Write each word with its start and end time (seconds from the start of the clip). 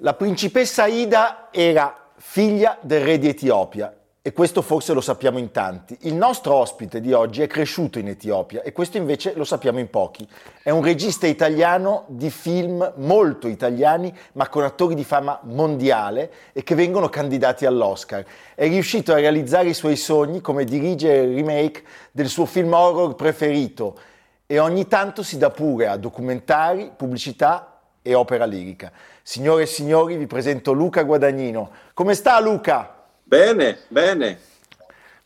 La 0.00 0.14
principessa 0.14 0.86
Ida 0.86 1.48
era 1.50 2.12
figlia 2.16 2.78
del 2.80 3.02
re 3.02 3.18
di 3.18 3.28
Etiopia 3.28 3.94
e 4.22 4.32
questo 4.32 4.62
forse 4.62 4.92
lo 4.92 5.00
sappiamo 5.00 5.38
in 5.38 5.50
tanti. 5.50 5.96
Il 6.02 6.14
nostro 6.14 6.54
ospite 6.54 7.00
di 7.00 7.12
oggi 7.12 7.42
è 7.42 7.46
cresciuto 7.46 7.98
in 7.98 8.08
Etiopia 8.08 8.62
e 8.62 8.72
questo 8.72 8.96
invece 8.96 9.32
lo 9.34 9.44
sappiamo 9.44 9.78
in 9.78 9.90
pochi. 9.90 10.28
È 10.62 10.70
un 10.70 10.82
regista 10.82 11.26
italiano 11.26 12.04
di 12.08 12.30
film 12.30 12.92
molto 12.96 13.48
italiani 13.48 14.14
ma 14.32 14.48
con 14.48 14.64
attori 14.64 14.94
di 14.94 15.04
fama 15.04 15.40
mondiale 15.44 16.30
e 16.52 16.62
che 16.62 16.74
vengono 16.74 17.08
candidati 17.08 17.66
all'Oscar. 17.66 18.24
È 18.54 18.66
riuscito 18.68 19.12
a 19.12 19.16
realizzare 19.16 19.68
i 19.68 19.74
suoi 19.74 19.96
sogni 19.96 20.40
come 20.40 20.64
dirigere 20.64 21.22
il 21.22 21.34
remake 21.34 21.82
del 22.12 22.28
suo 22.28 22.46
film 22.46 22.72
horror 22.72 23.14
preferito 23.14 23.98
e 24.50 24.58
ogni 24.58 24.88
tanto 24.88 25.22
si 25.22 25.36
dà 25.36 25.50
pure 25.50 25.88
a 25.88 25.98
documentari, 25.98 26.90
pubblicità 26.96 27.80
e 28.00 28.14
opera 28.14 28.46
lirica. 28.46 28.90
Signore 29.22 29.64
e 29.64 29.66
signori, 29.66 30.16
vi 30.16 30.26
presento 30.26 30.72
Luca 30.72 31.02
Guadagnino. 31.02 31.70
Come 31.92 32.14
sta 32.14 32.40
Luca? 32.40 33.04
Bene, 33.22 33.80
bene. 33.88 34.38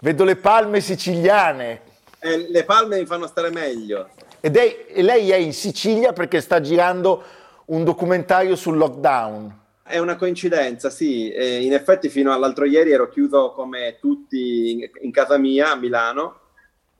Vedo 0.00 0.24
le 0.24 0.34
palme 0.34 0.80
siciliane. 0.80 1.82
Eh, 2.18 2.48
le 2.50 2.64
palme 2.64 2.98
mi 2.98 3.06
fanno 3.06 3.28
stare 3.28 3.50
meglio. 3.50 4.08
Ed 4.40 4.56
è, 4.56 4.86
e 4.88 5.02
lei 5.02 5.30
è 5.30 5.36
in 5.36 5.52
Sicilia 5.52 6.12
perché 6.12 6.40
sta 6.40 6.60
girando 6.60 7.22
un 7.66 7.84
documentario 7.84 8.56
sul 8.56 8.76
lockdown. 8.76 9.60
È 9.84 9.98
una 9.98 10.16
coincidenza, 10.16 10.90
sì. 10.90 11.30
Eh, 11.30 11.62
in 11.62 11.74
effetti 11.74 12.08
fino 12.08 12.32
all'altro 12.32 12.64
ieri 12.64 12.90
ero 12.90 13.08
chiuso 13.08 13.52
come 13.52 13.98
tutti 14.00 14.72
in, 14.72 14.90
in 15.02 15.12
casa 15.12 15.38
mia 15.38 15.70
a 15.70 15.76
Milano, 15.76 16.40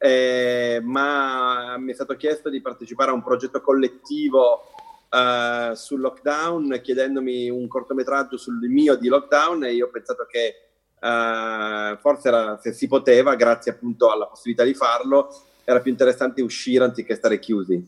eh, 0.02 0.80
ma 0.82 1.76
mi 1.78 1.92
è 1.92 1.94
stato 1.94 2.16
chiesto 2.16 2.48
di 2.50 2.60
partecipare 2.60 3.10
a 3.10 3.14
un 3.14 3.22
progetto 3.22 3.60
collettivo 3.60 4.64
eh, 5.08 5.72
sul 5.76 6.00
lockdown, 6.00 6.80
chiedendomi 6.82 7.48
un 7.48 7.68
cortometraggio 7.68 8.36
sul 8.36 8.58
mio 8.68 8.96
di 8.96 9.06
lockdown 9.06 9.64
e 9.64 9.74
io 9.74 9.86
ho 9.86 9.90
pensato 9.90 10.26
che 10.28 10.56
Uh, 11.02 11.98
forse 11.98 12.28
era, 12.28 12.60
se 12.62 12.72
si 12.72 12.86
poteva, 12.86 13.34
grazie 13.34 13.72
appunto 13.72 14.12
alla 14.12 14.28
possibilità 14.28 14.62
di 14.62 14.72
farlo, 14.72 15.34
era 15.64 15.80
più 15.80 15.90
interessante 15.90 16.42
uscire 16.42 16.84
anziché 16.84 17.16
stare 17.16 17.40
chiusi. 17.40 17.84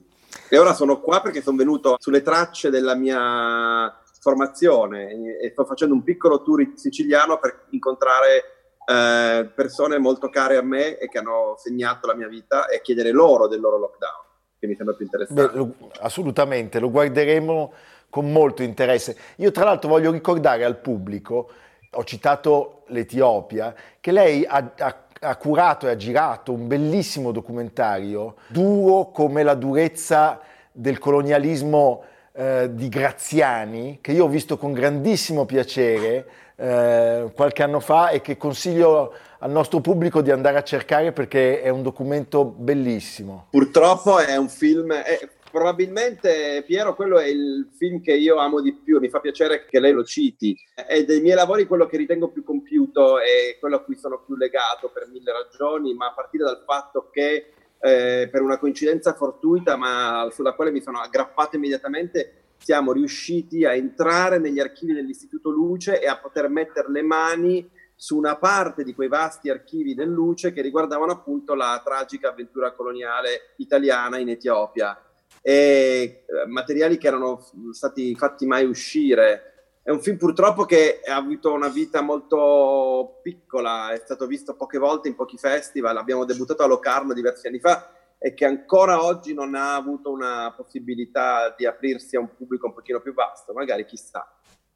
E 0.48 0.58
ora 0.58 0.74
sono 0.74 1.00
qua 1.00 1.20
perché 1.20 1.40
sono 1.40 1.56
venuto 1.56 1.94
sulle 2.00 2.22
tracce 2.22 2.70
della 2.70 2.96
mia 2.96 3.96
formazione 4.18 5.38
e 5.40 5.50
sto 5.50 5.64
facendo 5.64 5.94
un 5.94 6.02
piccolo 6.02 6.42
tour 6.42 6.72
siciliano 6.74 7.38
per 7.38 7.66
incontrare 7.70 8.53
uh, 8.86 9.52
persone 9.54 9.98
molto 9.98 10.28
care 10.28 10.56
a 10.56 10.62
me 10.62 10.98
e 10.98 11.08
che 11.08 11.18
hanno 11.18 11.54
segnato 11.56 12.06
la 12.06 12.14
mia 12.14 12.28
vita 12.28 12.66
e 12.66 12.80
chiedere 12.80 13.10
loro 13.10 13.48
del 13.48 13.60
loro 13.60 13.78
lockdown, 13.78 14.24
che 14.58 14.66
mi 14.66 14.74
sembra 14.74 14.94
più 14.94 15.04
interessante. 15.04 15.58
Beh, 15.58 15.74
assolutamente, 16.00 16.78
lo 16.78 16.90
guarderemo 16.90 17.72
con 18.10 18.30
molto 18.30 18.62
interesse. 18.62 19.16
Io 19.36 19.50
tra 19.50 19.64
l'altro 19.64 19.88
voglio 19.88 20.12
ricordare 20.12 20.64
al 20.64 20.78
pubblico 20.78 21.50
ho 21.94 22.04
citato 22.04 22.82
l'Etiopia, 22.88 23.74
che 24.00 24.12
lei 24.12 24.44
ha, 24.44 24.72
ha, 24.78 24.96
ha, 25.20 25.36
curato 25.36 25.86
e 25.86 25.90
ha 25.90 25.96
girato 25.96 26.52
un 26.52 26.66
bellissimo 26.66 27.32
documentario, 27.32 28.36
duro 28.48 29.10
come 29.10 29.42
la 29.42 29.54
durezza 29.54 30.40
del 30.72 30.98
colonialismo 30.98 32.04
eh, 32.32 32.70
di 32.72 32.88
Graziani, 32.88 33.98
che 34.00 34.12
io 34.12 34.24
ho 34.24 34.28
visto 34.28 34.56
con 34.56 34.72
grandissimo 34.72 35.44
piacere 35.44 36.26
eh, 36.56 37.30
qualche 37.34 37.62
anno 37.62 37.80
fa 37.80 38.10
e 38.10 38.20
che 38.20 38.36
consiglio 38.36 39.12
al 39.38 39.50
nostro 39.50 39.80
pubblico 39.80 40.22
di 40.22 40.30
andare 40.30 40.56
a 40.56 40.62
cercare 40.62 41.12
perché 41.12 41.60
è 41.60 41.68
un 41.68 41.82
documento 41.82 42.44
bellissimo. 42.44 43.48
Purtroppo 43.50 44.18
è 44.18 44.36
un 44.36 44.48
film, 44.48 44.92
è, 44.92 45.28
probabilmente 45.50 46.62
Piero 46.66 46.94
quello 46.94 47.18
è 47.18 47.26
il 47.26 47.68
film 47.76 48.00
che 48.00 48.14
io 48.14 48.36
amo 48.36 48.60
di 48.60 48.72
più, 48.72 48.98
mi 49.00 49.08
fa 49.08 49.20
piacere 49.20 49.66
che 49.66 49.80
lei 49.80 49.92
lo 49.92 50.04
citi. 50.04 50.56
È 50.74 51.04
dei 51.04 51.20
miei 51.20 51.36
lavori 51.36 51.66
quello 51.66 51.86
che 51.86 51.96
ritengo 51.96 52.28
più 52.28 52.42
compiuto 52.42 53.18
e 53.20 53.58
quello 53.60 53.76
a 53.76 53.82
cui 53.82 53.96
sono 53.96 54.22
più 54.24 54.36
legato 54.36 54.90
per 54.92 55.08
mille 55.12 55.32
ragioni, 55.32 55.94
ma 55.94 56.06
a 56.06 56.14
partire 56.14 56.44
dal 56.44 56.62
fatto 56.64 57.10
che 57.10 57.52
eh, 57.80 58.28
per 58.30 58.40
una 58.40 58.58
coincidenza 58.58 59.12
fortuita, 59.12 59.76
ma 59.76 60.26
sulla 60.32 60.54
quale 60.54 60.70
mi 60.70 60.80
sono 60.80 61.00
aggrappato 61.00 61.56
immediatamente, 61.56 62.43
siamo 62.64 62.92
riusciti 62.92 63.66
a 63.66 63.74
entrare 63.74 64.38
negli 64.38 64.58
archivi 64.58 64.94
dell'Istituto 64.94 65.50
Luce 65.50 66.00
e 66.00 66.06
a 66.06 66.16
poter 66.16 66.48
mettere 66.48 66.90
le 66.90 67.02
mani 67.02 67.70
su 67.94 68.16
una 68.16 68.36
parte 68.36 68.84
di 68.84 68.94
quei 68.94 69.08
vasti 69.08 69.50
archivi 69.50 69.94
del 69.94 70.08
Luce 70.08 70.50
che 70.50 70.62
riguardavano 70.62 71.12
appunto 71.12 71.52
la 71.54 71.82
tragica 71.84 72.30
avventura 72.30 72.72
coloniale 72.72 73.52
italiana 73.56 74.16
in 74.16 74.30
Etiopia 74.30 74.98
e 75.42 76.24
eh, 76.24 76.46
materiali 76.46 76.96
che 76.96 77.06
erano 77.06 77.46
stati 77.72 78.14
fatti 78.14 78.46
mai 78.46 78.64
uscire. 78.64 79.52
È 79.82 79.90
un 79.90 80.00
film 80.00 80.16
purtroppo 80.16 80.64
che 80.64 81.02
ha 81.06 81.16
avuto 81.16 81.52
una 81.52 81.68
vita 81.68 82.00
molto 82.00 83.20
piccola, 83.22 83.92
è 83.92 83.98
stato 83.98 84.26
visto 84.26 84.56
poche 84.56 84.78
volte 84.78 85.08
in 85.08 85.16
pochi 85.16 85.36
festival, 85.36 85.98
abbiamo 85.98 86.24
debuttato 86.24 86.62
a 86.62 86.66
Locarno 86.66 87.12
diversi 87.12 87.46
anni 87.46 87.60
fa 87.60 87.92
e 88.24 88.32
che 88.32 88.46
ancora 88.46 89.04
oggi 89.04 89.34
non 89.34 89.54
ha 89.54 89.74
avuto 89.74 90.10
una 90.10 90.50
possibilità 90.56 91.54
di 91.54 91.66
aprirsi 91.66 92.16
a 92.16 92.20
un 92.20 92.34
pubblico 92.34 92.68
un 92.68 92.72
pochino 92.72 92.98
più 93.02 93.12
vasto, 93.12 93.52
magari 93.52 93.84
chissà. 93.84 94.26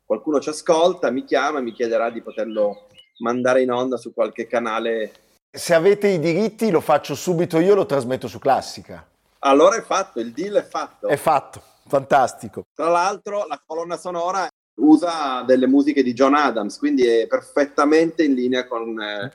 Qualcuno 0.05 0.39
ci 0.39 0.51
ascolta, 0.51 1.11
mi 1.11 1.25
chiama, 1.25 1.61
mi 1.61 1.73
chiederà 1.73 2.11
di 2.11 2.21
poterlo 2.21 2.89
mandare 3.21 3.63
in 3.63 3.73
onda 3.73 3.97
su 3.97 4.13
qualche 4.13 4.47
canale. 4.47 5.13
Se 5.51 5.73
avete 5.73 6.09
i 6.09 6.19
diritti 6.19 6.71
lo 6.71 6.83
faccio 6.83 7.15
subito 7.15 7.59
io, 7.59 7.75
lo 7.75 7.87
trasmetto 7.87 8.29
su 8.29 8.39
Classica. 8.39 9.09
Allora 9.39 9.77
è 9.77 9.83
fatto, 9.83 10.21
il 10.21 10.33
deal 10.33 10.57
è 10.57 10.63
fatto. 10.63 11.09
È 11.09 11.17
fatto, 11.17 11.63
fantastico. 11.87 12.67
Tra 12.75 12.91
l'altro 12.91 13.47
la 13.47 13.59
colonna 13.65 13.97
sonora 13.97 14.47
usa 14.75 15.43
delle 15.47 15.67
musiche 15.67 16.03
di 16.03 16.13
John 16.13 16.35
Adams, 16.35 16.77
quindi 16.77 17.07
è 17.07 17.27
perfettamente 17.27 18.25
in 18.25 18.35
linea 18.35 18.67
con 18.67 19.01
eh, 19.01 19.33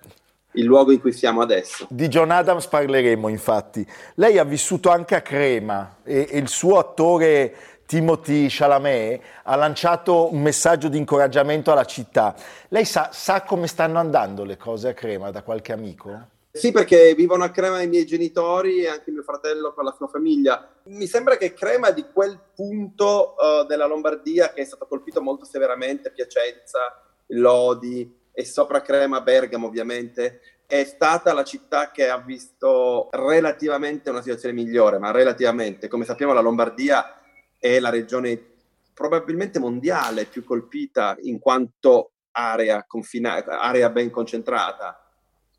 il 0.53 0.66
luogo 0.66 0.91
in 0.91 1.00
cui 1.00 1.12
siamo 1.12 1.41
adesso. 1.41 1.88
Di 1.90 2.08
John 2.08 2.31
Adams 2.31 2.68
parleremo 2.68 3.28
infatti. 3.28 3.86
Lei 4.16 4.38
ha 4.38 4.44
vissuto 4.44 4.90
anche 4.90 5.16
a 5.16 5.22
Crema 5.22 5.97
e, 6.03 6.28
e 6.30 6.38
il 6.38 6.47
suo 6.47 6.78
attore 6.78 7.56
Timothy 7.86 8.47
Chalamet 8.50 9.22
ha 9.44 9.56
lanciato 9.56 10.33
un 10.33 10.42
messaggio 10.42 10.88
di 10.88 10.98
incoraggiamento 10.98 11.72
alla 11.72 11.86
città. 11.86 12.36
Lei 12.69 12.86
sa, 12.86 13.10
sa 13.12 13.44
come 13.44 13.68
stanno 13.68 14.00
andando 14.00 14.44
le 14.44 14.57
cose 14.57 14.89
a 14.89 14.94
Crema 14.94 15.31
da 15.31 15.44
qualche 15.44 15.74
amico? 15.74 16.31
Sì, 16.56 16.72
perché 16.72 17.16
vivono 17.16 17.44
a 17.44 17.50
Crema 17.50 17.81
i 17.81 17.88
miei 17.88 18.06
genitori 18.06 18.83
e 18.83 18.88
anche 18.88 19.10
mio 19.12 19.24
fratello 19.24 19.74
con 19.74 19.83
la 19.83 19.94
sua 19.98 20.07
famiglia. 20.07 20.72
Mi 20.83 21.07
sembra 21.07 21.36
che 21.36 21.54
Crema 21.54 21.89
di 21.89 22.06
quel 22.13 22.39
punto 22.56 23.33
uh, 23.36 23.66
della 23.66 23.88
Lombardia 23.88 24.54
che 24.54 24.62
è 24.62 24.66
stato 24.66 24.86
colpito 24.86 25.19
molto 25.19 25.45
severamente, 25.45 26.12
Piacenza, 26.12 27.01
Lodi 27.27 28.22
e 28.31 28.45
sopra 28.45 28.81
Crema, 28.81 29.22
Bergamo 29.22 29.68
ovviamente, 29.68 30.42
è 30.65 30.83
stata 30.83 31.33
la 31.33 31.44
città 31.44 31.92
che 31.92 32.10
ha 32.10 32.18
visto 32.18 33.10
relativamente 33.12 34.10
una 34.10 34.21
situazione 34.21 34.56
migliore, 34.56 34.98
ma 34.98 35.12
relativamente. 35.12 35.88
Come 35.88 36.06
sappiamo 36.06 36.33
la 36.33 36.42
Lombardia 36.42 37.19
è 37.57 37.80
la 37.80 37.89
regione 37.89 38.51
probabilmente 38.94 39.60
mondiale 39.60 40.25
più 40.25 40.44
colpita 40.44 41.15
in 41.21 41.39
quanto 41.39 42.12
area, 42.31 42.83
confinata, 42.86 43.60
area 43.60 43.89
ben 43.89 44.10
concentrata 44.10 44.98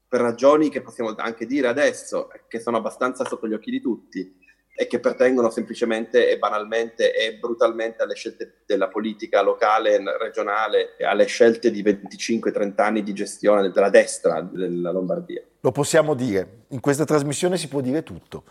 per 0.07 0.21
ragioni 0.21 0.69
che 0.69 0.81
possiamo 0.81 1.13
anche 1.17 1.45
dire 1.45 1.67
adesso, 1.67 2.31
che 2.47 2.61
sono 2.61 2.77
abbastanza 2.77 3.25
sotto 3.25 3.49
gli 3.49 3.53
occhi 3.53 3.71
di 3.73 3.81
tutti. 3.81 4.43
E 4.77 4.87
che 4.89 4.99
pertengono 4.99 5.51
semplicemente 5.51 6.29
e 6.29 6.39
banalmente 6.39 7.15
e 7.15 7.37
brutalmente 7.37 8.03
alle 8.03 8.15
scelte 8.15 8.55
della 8.67 8.89
politica 8.89 9.41
locale, 9.41 10.03
regionale, 10.19 10.97
alle 10.99 11.27
scelte 11.27 11.71
di 11.71 11.83
25-30 11.83 12.73
anni 12.81 13.03
di 13.05 13.13
gestione 13.13 13.71
della 13.71 13.91
destra 13.91 14.41
della 14.41 14.91
Lombardia. 14.91 15.43
Lo 15.61 15.71
possiamo 15.71 16.15
dire, 16.15 16.65
in 16.69 16.81
questa 16.81 17.05
trasmissione 17.05 17.57
si 17.57 17.69
può 17.69 17.81
dire 17.81 18.03
tutto. 18.03 18.45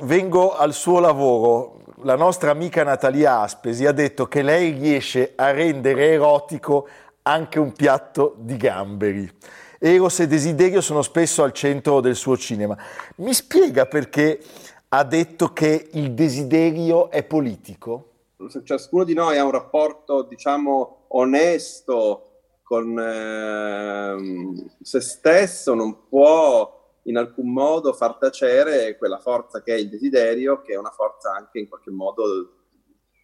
Vengo 0.00 0.56
al 0.56 0.74
suo 0.74 0.98
lavoro, 0.98 1.82
la 2.02 2.16
nostra 2.16 2.50
amica 2.50 2.82
Natalia 2.82 3.40
Aspesi 3.40 3.86
ha 3.86 3.92
detto 3.92 4.26
che 4.26 4.42
lei 4.42 4.72
riesce 4.72 5.32
a 5.36 5.52
rendere 5.52 6.10
erotico 6.10 6.88
anche 7.22 7.58
un 7.58 7.72
piatto 7.72 8.34
di 8.38 8.56
gamberi. 8.56 9.30
Eros 9.78 10.20
e 10.20 10.26
desiderio 10.26 10.82
sono 10.82 11.00
spesso 11.00 11.42
al 11.42 11.52
centro 11.52 12.00
del 12.00 12.14
suo 12.14 12.36
cinema. 12.36 12.76
Mi 13.16 13.32
spiega 13.32 13.86
perché 13.86 14.38
ha 14.92 15.04
detto 15.04 15.52
che 15.52 15.88
il 15.92 16.14
desiderio 16.14 17.10
è 17.10 17.22
politico? 17.22 18.06
Ciascuno 18.64 19.04
di 19.04 19.14
noi 19.14 19.38
ha 19.38 19.44
un 19.44 19.52
rapporto, 19.52 20.22
diciamo, 20.22 21.04
onesto 21.08 22.26
con 22.64 22.98
eh, 22.98 24.16
se 24.82 25.00
stesso, 25.00 25.74
non 25.74 26.08
può 26.08 26.98
in 27.04 27.16
alcun 27.16 27.52
modo 27.52 27.92
far 27.92 28.16
tacere 28.16 28.96
quella 28.96 29.18
forza 29.18 29.62
che 29.62 29.74
è 29.74 29.78
il 29.78 29.88
desiderio, 29.88 30.60
che 30.62 30.72
è 30.72 30.76
una 30.76 30.90
forza 30.90 31.34
anche 31.34 31.60
in 31.60 31.68
qualche 31.68 31.90
modo 31.90 32.22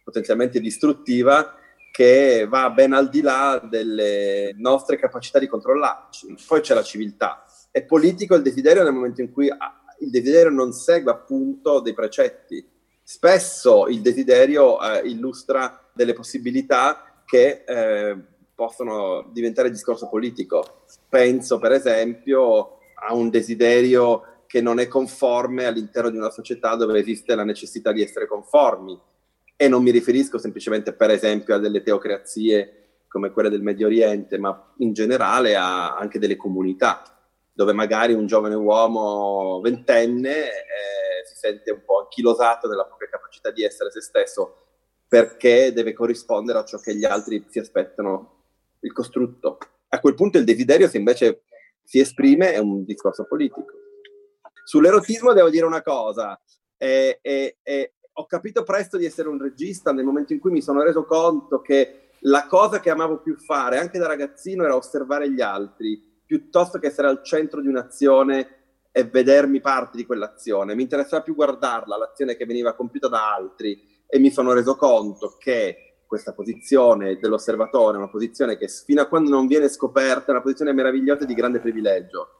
potenzialmente 0.05 0.61
distruttiva, 0.61 1.55
che 1.91 2.45
va 2.47 2.69
ben 2.69 2.93
al 2.93 3.09
di 3.09 3.21
là 3.21 3.59
delle 3.61 4.53
nostre 4.57 4.97
capacità 4.97 5.37
di 5.37 5.47
controllarci. 5.47 6.33
Poi 6.47 6.61
c'è 6.61 6.73
la 6.73 6.83
civiltà. 6.83 7.43
È 7.71 7.83
politico 7.83 8.35
il 8.35 8.41
desiderio 8.41 8.83
nel 8.83 8.93
momento 8.93 9.19
in 9.19 9.33
cui 9.33 9.49
il 9.99 10.09
desiderio 10.09 10.51
non 10.51 10.71
segue 10.71 11.11
appunto 11.11 11.79
dei 11.79 11.93
precetti. 11.93 12.65
Spesso 13.01 13.87
il 13.87 14.01
desiderio 14.01 14.81
eh, 14.81 15.07
illustra 15.07 15.89
delle 15.93 16.13
possibilità 16.13 17.21
che 17.25 17.63
eh, 17.65 18.17
possono 18.53 19.29
diventare 19.31 19.71
discorso 19.71 20.09
politico. 20.09 20.83
Penso 21.07 21.59
per 21.59 21.71
esempio 21.71 22.79
a 22.95 23.13
un 23.13 23.29
desiderio 23.29 24.43
che 24.47 24.61
non 24.61 24.79
è 24.79 24.87
conforme 24.87 25.65
all'interno 25.65 26.09
di 26.09 26.17
una 26.17 26.29
società 26.29 26.75
dove 26.75 26.99
esiste 26.99 27.35
la 27.35 27.43
necessità 27.43 27.91
di 27.91 28.01
essere 28.01 28.27
conformi. 28.27 28.99
E 29.55 29.67
non 29.67 29.81
mi 29.81 29.91
riferisco 29.91 30.37
semplicemente 30.37 30.93
per 30.93 31.09
esempio 31.09 31.55
a 31.55 31.59
delle 31.59 31.81
teocrazie 31.81 32.73
come 33.07 33.31
quelle 33.31 33.49
del 33.49 33.61
Medio 33.63 33.87
Oriente, 33.87 34.37
ma 34.37 34.73
in 34.77 34.93
generale 34.93 35.55
a 35.55 35.95
anche 35.95 36.19
delle 36.19 36.35
comunità 36.35 37.16
dove 37.57 37.73
magari 37.73 38.13
un 38.13 38.27
giovane 38.27 38.53
uomo 38.53 39.59
ventenne 39.61 40.45
eh, 40.45 41.25
si 41.25 41.35
sente 41.35 41.71
un 41.71 41.81
po' 41.83 42.01
anchilosato 42.01 42.67
nella 42.67 42.85
propria 42.85 43.09
capacità 43.09 43.49
di 43.49 43.63
essere 43.63 43.89
se 43.89 43.99
stesso 43.99 44.65
perché 45.07 45.73
deve 45.73 45.93
corrispondere 45.93 46.59
a 46.59 46.65
ciò 46.65 46.77
che 46.77 46.95
gli 46.95 47.03
altri 47.03 47.43
si 47.49 47.57
aspettano, 47.57 48.43
il 48.81 48.93
costrutto. 48.93 49.57
A 49.87 49.99
quel 49.99 50.13
punto 50.13 50.37
il 50.37 50.43
desiderio, 50.43 50.87
se 50.87 50.97
invece 50.97 51.45
si 51.83 51.97
esprime, 51.97 52.53
è 52.53 52.59
un 52.59 52.85
discorso 52.85 53.25
politico. 53.25 53.73
Sull'erotismo 54.63 55.33
devo 55.33 55.49
dire 55.49 55.65
una 55.65 55.81
cosa, 55.81 56.39
eh, 56.77 57.17
eh, 57.23 57.93
ho 58.11 58.25
capito 58.27 58.61
presto 58.61 58.97
di 58.97 59.05
essere 59.05 59.29
un 59.29 59.41
regista 59.41 59.91
nel 59.91 60.05
momento 60.05 60.31
in 60.31 60.39
cui 60.39 60.51
mi 60.51 60.61
sono 60.61 60.83
reso 60.83 61.05
conto 61.05 61.61
che 61.61 62.09
la 62.19 62.45
cosa 62.45 62.79
che 62.79 62.91
amavo 62.91 63.19
più 63.21 63.35
fare, 63.35 63.79
anche 63.79 63.97
da 63.97 64.05
ragazzino, 64.05 64.63
era 64.63 64.75
osservare 64.75 65.31
gli 65.31 65.41
altri 65.41 66.16
piuttosto 66.27 66.77
che 66.77 66.87
essere 66.87 67.07
al 67.07 67.23
centro 67.23 67.61
di 67.61 67.67
un'azione 67.67 68.55
e 68.91 69.05
vedermi 69.05 69.61
parte 69.61 69.95
di 69.97 70.05
quell'azione. 70.05 70.75
Mi 70.75 70.83
interessava 70.83 71.23
più 71.23 71.33
guardarla, 71.33 71.97
l'azione 71.97 72.35
che 72.35 72.45
veniva 72.45 72.73
compiuta 72.73 73.07
da 73.07 73.33
altri 73.33 73.81
e 74.05 74.19
mi 74.19 74.29
sono 74.29 74.53
reso 74.53 74.75
conto 74.75 75.37
che 75.39 76.01
questa 76.05 76.33
posizione 76.33 77.17
dell'osservatore 77.17 77.97
una 77.97 78.07
posizione 78.09 78.57
che 78.57 78.67
fino 78.67 79.01
a 79.01 79.07
quando 79.07 79.29
non 79.29 79.47
viene 79.47 79.67
scoperta 79.67 80.27
è 80.27 80.31
una 80.31 80.41
posizione 80.41 80.73
meravigliosa 80.73 81.23
e 81.23 81.25
di 81.25 81.33
grande 81.33 81.59
privilegio. 81.59 82.31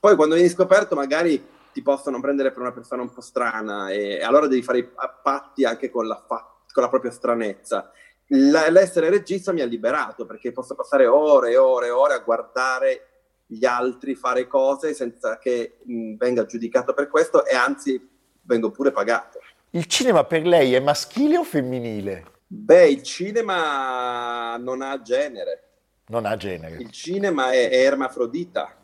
Poi 0.00 0.16
quando 0.16 0.34
vieni 0.34 0.50
scoperto 0.50 0.94
magari 0.94 1.44
ti 1.72 1.82
possono 1.82 2.20
prendere 2.20 2.50
per 2.50 2.60
una 2.60 2.72
persona 2.72 3.02
un 3.02 3.12
po' 3.12 3.20
strana 3.20 3.90
e, 3.90 4.20
allora 4.22 4.46
devi 4.46 4.62
fare 4.62 4.78
i 4.78 4.88
patti 5.22 5.64
anche 5.64 5.90
con 5.90 6.06
la, 6.06 6.22
fa- 6.26 6.56
con 6.72 6.82
la 6.82 6.88
propria 6.88 7.10
stranezza 7.10 7.92
l'essere 8.28 9.08
regista 9.08 9.52
mi 9.52 9.62
ha 9.62 9.66
liberato 9.66 10.26
perché 10.26 10.52
posso 10.52 10.74
passare 10.74 11.06
ore 11.06 11.52
e 11.52 11.56
ore 11.56 11.86
e 11.86 11.90
ore 11.90 12.14
a 12.14 12.18
guardare 12.18 13.07
gli 13.50 13.64
altri 13.64 14.14
fare 14.14 14.46
cose 14.46 14.92
senza 14.92 15.38
che 15.38 15.78
mh, 15.82 16.16
venga 16.16 16.44
giudicato 16.44 16.92
per 16.92 17.08
questo 17.08 17.46
e 17.46 17.56
anzi 17.56 18.06
vengo 18.42 18.70
pure 18.70 18.92
pagato. 18.92 19.40
Il 19.70 19.86
cinema 19.86 20.24
per 20.24 20.46
lei 20.46 20.74
è 20.74 20.80
maschile 20.80 21.38
o 21.38 21.44
femminile? 21.44 22.24
Beh, 22.46 22.88
il 22.88 23.02
cinema 23.02 24.56
non 24.58 24.82
ha 24.82 25.00
genere. 25.00 25.62
Non 26.08 26.26
ha 26.26 26.36
genere. 26.36 26.76
Il 26.76 26.90
cinema 26.90 27.50
è, 27.50 27.70
è 27.70 27.84
ermafrodita, 27.84 28.74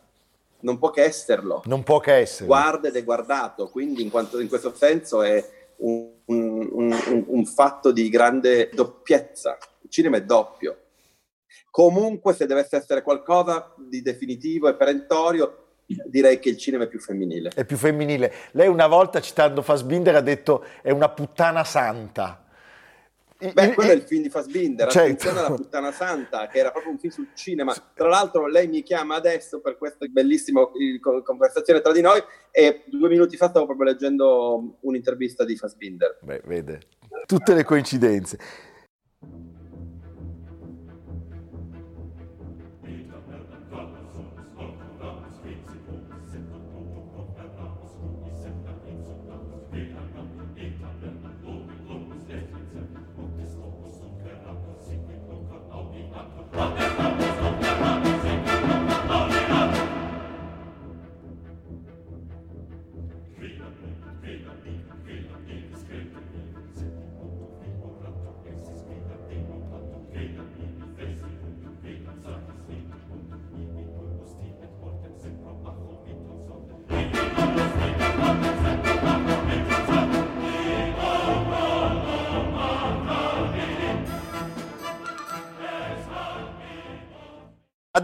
non 0.61 0.77
può 0.77 0.89
che 0.89 1.03
esserlo. 1.03 1.61
Non 1.65 1.83
può 1.83 1.99
che 1.99 2.13
esserlo. 2.13 2.47
Guarda 2.47 2.87
ed 2.87 2.95
è 2.95 3.03
guardato, 3.03 3.69
quindi 3.69 4.01
in, 4.01 4.09
quanto, 4.09 4.39
in 4.39 4.47
questo 4.47 4.73
senso 4.75 5.21
è 5.21 5.43
un, 5.77 6.11
un, 6.25 6.69
un, 6.71 7.23
un 7.27 7.45
fatto 7.45 7.91
di 7.91 8.09
grande 8.09 8.69
doppiezza. 8.73 9.57
Il 9.81 9.89
cinema 9.89 10.17
è 10.17 10.23
doppio. 10.23 10.77
Comunque, 11.69 12.33
se 12.33 12.45
dovesse 12.45 12.77
essere 12.77 13.01
qualcosa 13.01 13.73
di 13.77 14.01
definitivo 14.01 14.67
e 14.67 14.75
perentorio, 14.75 15.65
direi 16.05 16.39
che 16.39 16.49
il 16.49 16.57
cinema 16.57 16.85
è 16.85 16.87
più 16.87 16.99
femminile. 16.99 17.51
È 17.53 17.65
più 17.65 17.77
femminile. 17.77 18.33
Lei 18.51 18.67
una 18.67 18.87
volta, 18.87 19.21
citando 19.21 19.61
Fassbinder, 19.61 20.15
ha 20.15 20.21
detto 20.21 20.63
è 20.81 20.91
una 20.91 21.09
puttana 21.09 21.63
santa. 21.63 22.45
Beh, 23.37 23.73
quello 23.73 23.91
è 23.91 23.95
il 23.95 24.03
film 24.03 24.23
di 24.23 24.29
Fassbinder, 24.29 24.89
certo. 24.89 24.99
attenzione 24.99 25.39
alla 25.39 25.55
puttana 25.55 25.91
santa, 25.91 26.47
che 26.47 26.57
era 26.57 26.71
proprio 26.71 26.93
un 26.93 26.97
film 26.97 27.11
sul 27.11 27.27
cinema. 27.33 27.75
Tra 27.93 28.07
l'altro 28.07 28.47
lei 28.47 28.67
mi 28.67 28.81
chiama 28.81 29.15
adesso 29.15 29.59
per 29.59 29.77
questa 29.77 30.05
bellissima 30.07 30.61
conversazione 31.21 31.81
tra 31.81 31.91
di 31.91 31.99
noi 31.99 32.23
e 32.49 32.83
due 32.87 33.09
minuti 33.09 33.35
fa 33.35 33.49
stavo 33.49 33.65
proprio 33.65 33.87
leggendo 33.87 34.77
un'intervista 34.79 35.43
di 35.43 35.57
Fassbinder. 35.57 36.19
Beh, 36.21 36.41
vede, 36.45 36.79
tutte 37.25 37.53
le 37.53 37.65
coincidenze. 37.65 38.39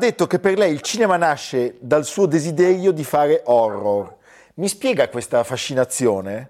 Detto 0.02 0.26
che 0.26 0.40
per 0.40 0.58
lei 0.58 0.74
il 0.74 0.82
cinema 0.82 1.16
nasce 1.16 1.76
dal 1.80 2.06
suo 2.06 2.26
desiderio 2.26 2.92
di 2.92 3.04
fare 3.04 3.44
horror. 3.46 4.18
Mi 4.56 4.68
spiega 4.68 5.10
questa 5.10 5.44
fascinazione? 5.44 6.50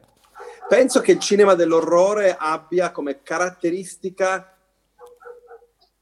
Penso 0.69 1.01
che 1.01 1.11
il 1.11 1.19
cinema 1.19 1.53
dell'orrore 1.53 2.33
abbia 2.39 2.91
come 2.91 3.23
caratteristica 3.23 4.57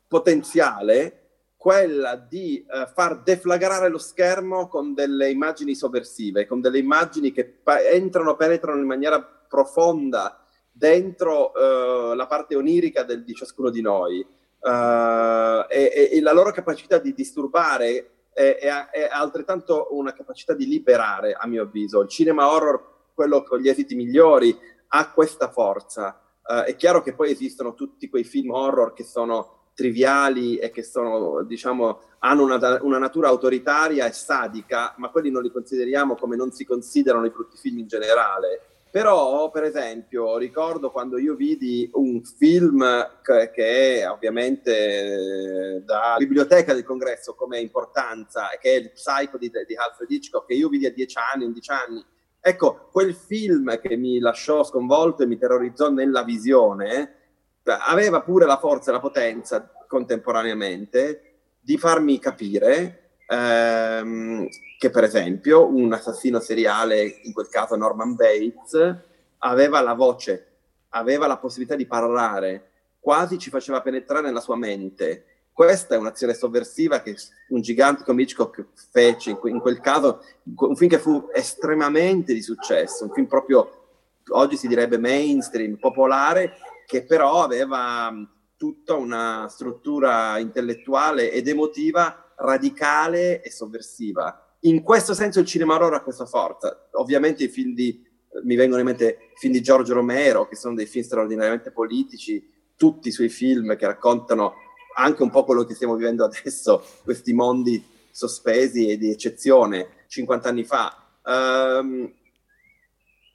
potenziale 0.08 1.15
quella 1.58 2.15
di 2.15 2.63
uh, 2.68 2.88
far 2.94 3.24
deflagrare 3.24 3.89
lo 3.89 3.98
schermo 3.98 4.68
con 4.68 4.94
delle 4.94 5.32
immagini 5.32 5.74
sovversive, 5.74 6.46
con 6.46 6.62
delle 6.62 6.77
immagini 6.77 7.32
che 7.32 7.46
pa- 7.46 7.82
entrano, 7.82 8.36
penetrano 8.36 8.79
in 8.79 8.86
maniera 8.86 9.22
profonda 9.22 10.46
dentro 10.72 11.51
uh, 11.51 12.13
la 12.13 12.27
parte 12.27 12.56
onirica 12.56 13.01
del, 13.01 13.24
di 13.24 13.34
ciascuno 13.34 13.72
di 13.72 13.82
noi 13.82 14.38
uh, 14.61 15.65
e, 15.69 16.09
e, 16.11 16.21
la 16.21 16.33
loro 16.33 16.51
capacità 16.51 16.97
di 16.97 17.13
disturbare 17.13 18.27
è, 18.33 18.57
è, 18.57 18.89
è, 18.89 19.09
altrettanto 19.11 19.89
una 19.91 20.13
capacità 20.13 20.53
di 20.53 20.65
liberare, 20.65 21.33
a 21.33 21.47
mio 21.47 21.63
avviso. 21.63 22.01
Il 22.01 22.09
cinema 22.09 22.51
horror, 22.51 23.11
quello 23.13 23.43
con 23.43 23.59
gli 23.59 23.69
esiti 23.69 23.95
migliori, 23.95 24.57
ha 24.87 25.11
questa 25.11 25.49
forza. 25.49 26.21
Uh, 26.43 26.63
è 26.63 26.75
chiaro 26.75 27.01
che 27.01 27.13
poi 27.13 27.31
esistono 27.31 27.73
tutti 27.73 28.09
quei 28.09 28.23
film 28.23 28.51
horror 28.51 28.93
che 28.93 29.03
sono 29.03 29.57
triviali 29.79 30.57
e 30.57 30.71
che 30.71 30.83
sono, 30.83 31.43
diciamo, 31.43 32.01
hanno 32.19 32.43
una, 32.43 32.79
una, 32.81 32.97
natura 32.97 33.29
autoritaria 33.29 34.05
e 34.05 34.11
sadica, 34.11 34.93
ma 34.97 35.09
quelli 35.09 35.31
non 35.31 35.41
li 35.41 35.49
consideriamo 35.49 36.15
come 36.15 36.35
non 36.35 36.51
si 36.51 36.65
considerano 36.65 37.25
i 37.25 37.29
brutti 37.29 37.55
film 37.55 37.77
in 37.77 37.87
generale. 37.87 38.68
Però, 38.91 39.51
per 39.51 39.63
esempio, 39.63 40.38
ricordo 40.38 40.89
quando 40.89 41.19
io 41.19 41.36
vidi 41.36 41.88
un 41.93 42.24
film 42.24 42.84
che, 43.22 44.01
è 44.01 44.10
ovviamente 44.10 45.75
eh, 45.75 45.81
da 45.81 46.15
biblioteca 46.17 46.74
del 46.74 46.84
congresso 46.84 47.36
come 47.36 47.60
importanza, 47.60 48.48
che 48.60 48.74
è 48.74 48.77
il 48.77 48.91
Psycho 48.91 49.38
di, 49.38 49.51
di 49.67 49.75
Alfred 49.75 50.10
Hitchcock, 50.10 50.48
che 50.48 50.55
io 50.55 50.69
vidi 50.69 50.88
a 50.88 50.91
10 50.91 51.17
anni, 51.34 51.46
11 51.46 51.72
anni. 51.72 52.05
Ecco, 52.41 52.89
quel 52.91 53.13
film 53.13 53.79
che 53.79 53.96
mi 53.96 54.17
lasciò 54.17 54.63
sconvolto 54.63 55.22
e 55.22 55.27
mi 55.27 55.38
terrorizzò 55.38 55.91
nella 55.91 56.24
visione, 56.24 57.15
aveva 57.63 58.22
pure 58.22 58.48
la 58.48 58.58
forza 58.58 58.89
e 58.89 58.93
la 58.93 59.00
potenza 59.00 59.72
contemporaneamente 59.88 61.29
di 61.60 61.77
farmi 61.77 62.17
capire 62.17 63.08
ehm, 63.29 64.48
che 64.77 64.89
per 64.89 65.03
esempio 65.03 65.67
un 65.67 65.93
assassino 65.93 66.39
seriale, 66.39 67.19
in 67.24 67.33
quel 67.33 67.48
caso 67.50 67.75
Norman 67.75 68.15
Bates, 68.15 68.98
aveva 69.39 69.81
la 69.81 69.93
voce, 69.93 70.48
aveva 70.89 71.27
la 71.27 71.38
possibilità 71.38 71.75
di 71.75 71.86
parlare, 71.86 72.71
quasi 73.00 73.38
ci 73.38 73.50
faceva 73.50 73.81
penetrare 73.81 74.25
nella 74.25 74.41
sua 74.41 74.55
mente. 74.55 75.25
Questa 75.51 75.95
è 75.95 75.98
un'azione 75.98 76.33
sovversiva 76.33 77.01
che 77.01 77.15
un 77.50 77.62
gigante 77.62 78.03
come 78.03 78.21
Hitchcock 78.21 78.65
fece 78.91 79.31
in, 79.31 79.38
que- 79.38 79.51
in 79.51 79.59
quel 79.59 79.79
caso, 79.81 80.24
un 80.55 80.75
film 80.75 80.89
che 80.89 81.00
fu 81.00 81.29
estremamente 81.33 82.33
di 82.33 82.41
successo, 82.41 83.03
un 83.03 83.12
film 83.12 83.27
proprio, 83.27 83.88
oggi 84.29 84.55
si 84.55 84.67
direbbe 84.67 84.98
mainstream, 84.98 85.75
popolare, 85.75 86.53
che 86.86 87.03
però 87.03 87.43
aveva 87.43 88.12
tutta 88.55 88.95
una 88.95 89.48
struttura 89.50 90.38
intellettuale 90.38 91.31
ed 91.31 91.48
emotiva 91.48 92.28
radicale 92.39 93.41
e 93.41 93.51
sovversiva. 93.51 94.55
In 94.62 94.84
questo 94.84 95.13
senso 95.13 95.39
il 95.39 95.46
cinema 95.46 95.75
horror 95.75 95.93
ha 95.93 96.01
questa 96.01 96.25
forza. 96.25 96.89
Ovviamente 96.93 97.46
i 97.46 97.48
film 97.48 97.74
di, 97.74 98.05
mi 98.43 98.55
vengono 98.55 98.81
in 98.81 98.88
mente 98.88 99.31
film 99.36 99.53
di 99.53 99.62
Giorgio 99.62 99.93
Romero, 99.93 100.48
che 100.48 100.55
sono 100.55 100.75
dei 100.75 100.86
film 100.86 101.05
straordinariamente 101.05 101.72
politici, 101.72 102.48
tutti 102.75 103.10
i 103.10 103.12
suoi 103.12 103.29
film 103.29 103.75
che 103.75 103.86
raccontano 103.86 104.53
anche 104.96 105.24
un 105.24 105.29
po' 105.29 105.43
quello 105.43 105.63
che 105.63 105.75
stiamo 105.75 105.96
vivendo 105.96 106.25
adesso, 106.25 106.84
questi 107.03 107.34
mondi 107.34 107.84
sospesi 108.12 108.89
e 108.89 108.98
di 108.98 109.12
eccezione 109.12 110.05
50 110.08 110.50
anni 110.50 110.63
fa. 110.63 111.05
Um, 111.24 112.12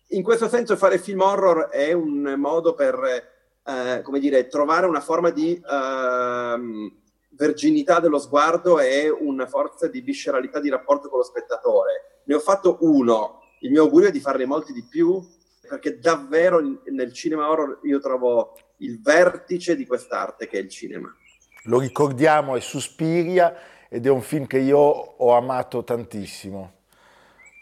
in 0.09 0.23
questo 0.23 0.49
senso 0.49 0.77
fare 0.77 0.99
film 0.99 1.21
horror 1.21 1.69
è 1.69 1.93
un 1.93 2.35
modo 2.37 2.75
per 2.75 3.33
eh, 3.67 4.03
come 4.03 4.19
dire, 4.19 4.47
trovare 4.47 4.87
una 4.87 5.01
forma 5.01 5.31
di 5.31 5.59
uh, 5.59 6.93
verginità 7.37 8.01
dello 8.01 8.19
sguardo 8.19 8.79
e 8.81 9.09
una 9.11 9.47
forza 9.47 9.89
di 9.89 10.01
visceralità 10.01 10.61
di 10.61 10.71
rapporto 10.71 11.09
con 11.09 11.19
lo 11.19 11.25
spettatore. 11.25 12.21
Ne 12.25 12.35
ho 12.35 12.41
fatto 12.41 12.79
uno, 12.81 13.41
il 13.61 13.71
mio 13.71 13.83
augurio 13.83 14.09
è 14.09 14.13
di 14.13 14.21
farne 14.21 14.47
molti 14.47 14.73
di 14.73 14.85
più, 14.85 15.23
perché 15.69 15.99
davvero 15.99 16.61
nel 16.91 17.13
cinema 17.13 17.51
horror 17.51 17.81
io 17.83 17.99
trovo 17.99 18.57
il 18.79 19.01
vertice 19.01 19.77
di 19.77 19.87
quest'arte 19.87 20.47
che 20.47 20.59
è 20.59 20.61
il 20.61 20.69
cinema. 20.69 21.15
Lo 21.65 21.79
ricordiamo, 21.79 22.57
è 22.57 22.61
Suspiria 22.61 23.55
ed 23.89 24.07
è 24.07 24.11
un 24.11 24.21
film 24.21 24.47
che 24.47 24.59
io 24.59 24.79
ho 24.79 25.33
amato 25.35 25.83
tantissimo. 25.83 26.73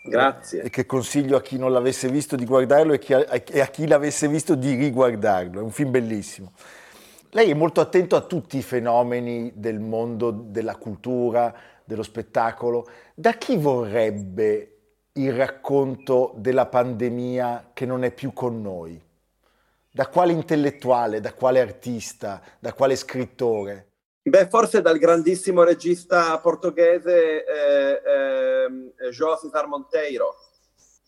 Grazie. 0.04 0.62
E 0.62 0.70
che 0.70 0.84
consiglio 0.84 1.36
a 1.36 1.40
chi 1.40 1.56
non 1.58 1.72
l'avesse 1.72 2.08
visto 2.08 2.34
di 2.34 2.44
guardarlo 2.44 2.92
e, 2.92 3.14
a, 3.14 3.40
e 3.48 3.60
a 3.60 3.66
chi 3.66 3.86
l'avesse 3.86 4.26
visto 4.26 4.56
di 4.56 4.74
riguardarlo. 4.74 5.60
È 5.60 5.62
un 5.62 5.70
film 5.70 5.92
bellissimo. 5.92 6.52
Lei 7.34 7.50
è 7.50 7.54
molto 7.54 7.80
attento 7.80 8.14
a 8.14 8.20
tutti 8.20 8.58
i 8.58 8.62
fenomeni 8.62 9.52
del 9.54 9.80
mondo 9.80 10.30
della 10.30 10.76
cultura, 10.76 11.54
dello 11.82 12.02
spettacolo. 12.02 12.86
Da 13.14 13.32
chi 13.32 13.56
vorrebbe 13.56 14.80
il 15.12 15.32
racconto 15.32 16.34
della 16.36 16.66
pandemia 16.66 17.70
che 17.72 17.86
non 17.86 18.04
è 18.04 18.12
più 18.12 18.34
con 18.34 18.60
noi? 18.60 19.02
Da 19.90 20.08
quale 20.08 20.32
intellettuale, 20.32 21.20
da 21.20 21.32
quale 21.32 21.62
artista, 21.62 22.42
da 22.58 22.74
quale 22.74 22.96
scrittore? 22.96 23.92
Beh, 24.20 24.48
forse 24.48 24.82
dal 24.82 24.98
grandissimo 24.98 25.62
regista 25.62 26.38
portoghese 26.38 27.46
eh, 27.46 28.02
eh, 28.04 29.08
João 29.10 29.38
César 29.38 29.66
Monteiro. 29.66 30.34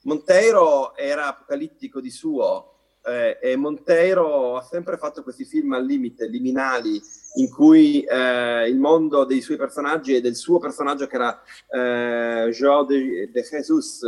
Monteiro 0.04 0.96
era 0.96 1.26
apocalittico 1.26 2.00
di 2.00 2.10
suo 2.10 2.73
eh, 3.06 3.38
e 3.40 3.56
Monteiro 3.56 4.56
ha 4.56 4.62
sempre 4.62 4.96
fatto 4.96 5.22
questi 5.22 5.44
film 5.44 5.72
al 5.72 5.84
limite, 5.84 6.26
liminali, 6.26 7.00
in 7.34 7.50
cui 7.50 8.02
eh, 8.02 8.68
il 8.68 8.78
mondo 8.78 9.24
dei 9.24 9.40
suoi 9.40 9.56
personaggi 9.56 10.14
e 10.14 10.20
del 10.20 10.36
suo 10.36 10.58
personaggio 10.58 11.06
che 11.06 11.16
era 11.16 11.42
eh, 11.68 12.50
João 12.50 12.86
de, 12.86 13.30
de 13.30 13.42
Jesus 13.42 14.00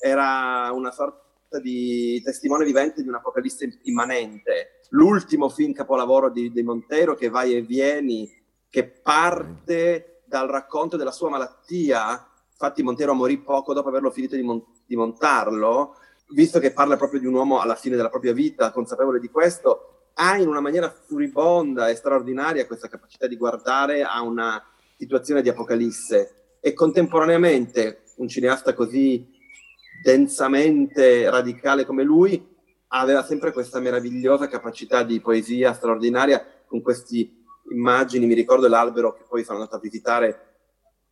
era 0.00 0.70
una 0.72 0.90
sorta 0.90 1.58
di 1.60 2.20
testimone 2.24 2.64
vivente 2.64 3.02
di 3.02 3.08
un'apocalisse 3.08 3.80
immanente. 3.82 4.80
L'ultimo 4.90 5.48
film 5.48 5.72
capolavoro 5.72 6.30
di, 6.30 6.50
di 6.50 6.62
Monteiro 6.62 7.14
che 7.14 7.28
vai 7.28 7.54
e 7.54 7.62
vieni 7.62 8.28
che 8.68 8.86
parte 8.86 10.22
dal 10.24 10.48
racconto 10.48 10.96
della 10.96 11.12
sua 11.12 11.28
malattia. 11.28 12.26
Infatti 12.50 12.82
Montero 12.82 13.14
morì 13.14 13.38
poco 13.38 13.74
dopo 13.74 13.88
averlo 13.88 14.10
finito 14.10 14.36
di, 14.36 14.42
mon- 14.42 14.64
di 14.86 14.96
montarlo, 14.96 15.96
visto 16.32 16.58
che 16.58 16.72
parla 16.72 16.96
proprio 16.96 17.20
di 17.20 17.26
un 17.26 17.34
uomo 17.34 17.60
alla 17.60 17.74
fine 17.74 17.96
della 17.96 18.08
propria 18.08 18.32
vita, 18.32 18.70
consapevole 18.70 19.20
di 19.20 19.28
questo, 19.28 20.08
ha 20.14 20.36
in 20.36 20.48
una 20.48 20.60
maniera 20.60 20.90
furibonda 20.90 21.88
e 21.88 21.94
straordinaria 21.94 22.66
questa 22.66 22.88
capacità 22.88 23.26
di 23.26 23.36
guardare 23.36 24.02
a 24.02 24.20
una 24.22 24.62
situazione 24.96 25.42
di 25.42 25.48
apocalisse. 25.48 26.56
E 26.60 26.74
contemporaneamente 26.74 28.02
un 28.16 28.28
cineasta 28.28 28.74
così 28.74 29.26
densamente 30.02 31.28
radicale 31.28 31.84
come 31.84 32.02
lui 32.02 32.48
aveva 32.88 33.22
sempre 33.22 33.52
questa 33.52 33.80
meravigliosa 33.80 34.48
capacità 34.48 35.02
di 35.02 35.20
poesia 35.20 35.72
straordinaria 35.72 36.44
con 36.66 36.82
questi 36.82 37.38
immagini, 37.70 38.26
mi 38.26 38.34
ricordo 38.34 38.68
l'albero 38.68 39.12
che 39.14 39.24
poi 39.28 39.44
sono 39.44 39.58
andato 39.58 39.76
a 39.76 39.80
visitare 39.80 40.46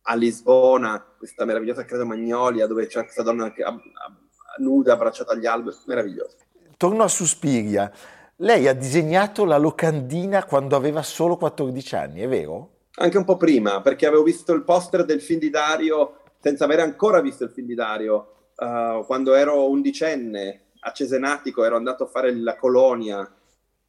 a 0.03 0.15
Lisbona, 0.15 1.01
questa 1.17 1.45
meravigliosa 1.45 1.85
Credo 1.85 2.05
Magnolia, 2.05 2.67
dove 2.67 2.87
c'è 2.87 3.03
questa 3.03 3.23
donna 3.23 3.51
che, 3.51 3.63
nuda 4.59 4.93
abbracciata 4.93 5.33
agli 5.33 5.45
alberi, 5.45 5.75
meraviglioso. 5.85 6.35
Torno 6.77 7.03
a 7.03 7.07
Suspiria. 7.07 7.91
Lei 8.37 8.67
ha 8.67 8.73
disegnato 8.73 9.43
la 9.43 9.57
locandina 9.57 10.45
quando 10.45 10.75
aveva 10.75 11.01
solo 11.03 11.35
14 11.35 11.95
anni, 11.95 12.21
è 12.21 12.27
vero? 12.27 12.69
Anche 12.95 13.17
un 13.17 13.25
po' 13.25 13.37
prima, 13.37 13.81
perché 13.81 14.05
avevo 14.05 14.23
visto 14.23 14.53
il 14.53 14.63
poster 14.63 15.03
del 15.05 15.21
film 15.21 15.39
di 15.39 15.49
Dario 15.49 16.21
senza 16.39 16.63
avere 16.63 16.81
ancora 16.81 17.19
visto 17.19 17.43
il 17.43 17.49
film 17.49 17.67
di 17.67 17.75
Dario. 17.75 18.33
Uh, 18.55 19.05
quando 19.05 19.33
ero 19.33 19.69
undicenne 19.69 20.61
a 20.81 20.91
Cesenatico 20.91 21.63
ero 21.63 21.75
andato 21.75 22.03
a 22.03 22.07
fare 22.07 22.33
la 22.35 22.55
colonia 22.55 23.29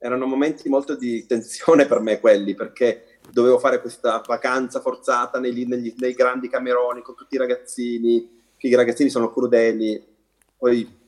erano 0.03 0.27
momenti 0.27 0.69
molto 0.69 0.97
di 0.97 1.27
tensione 1.27 1.87
per 1.87 2.00
me 2.00 2.21
quelli, 2.21 2.55
perché 2.55 3.19
dovevo 3.31 3.59
fare 3.59 3.81
questa 3.81 4.23
vacanza 4.27 4.81
forzata 4.81 5.39
nei, 5.39 5.67
negli, 5.67 5.95
nei 5.99 6.15
grandi 6.15 6.49
cameroni 6.49 7.03
con 7.03 7.15
tutti 7.15 7.35
i 7.35 7.39
ragazzini, 7.39 8.41
che 8.57 8.67
i 8.67 8.75
ragazzini 8.75 9.11
sono 9.11 9.31
crudeli, 9.31 10.03
poi 10.61 10.99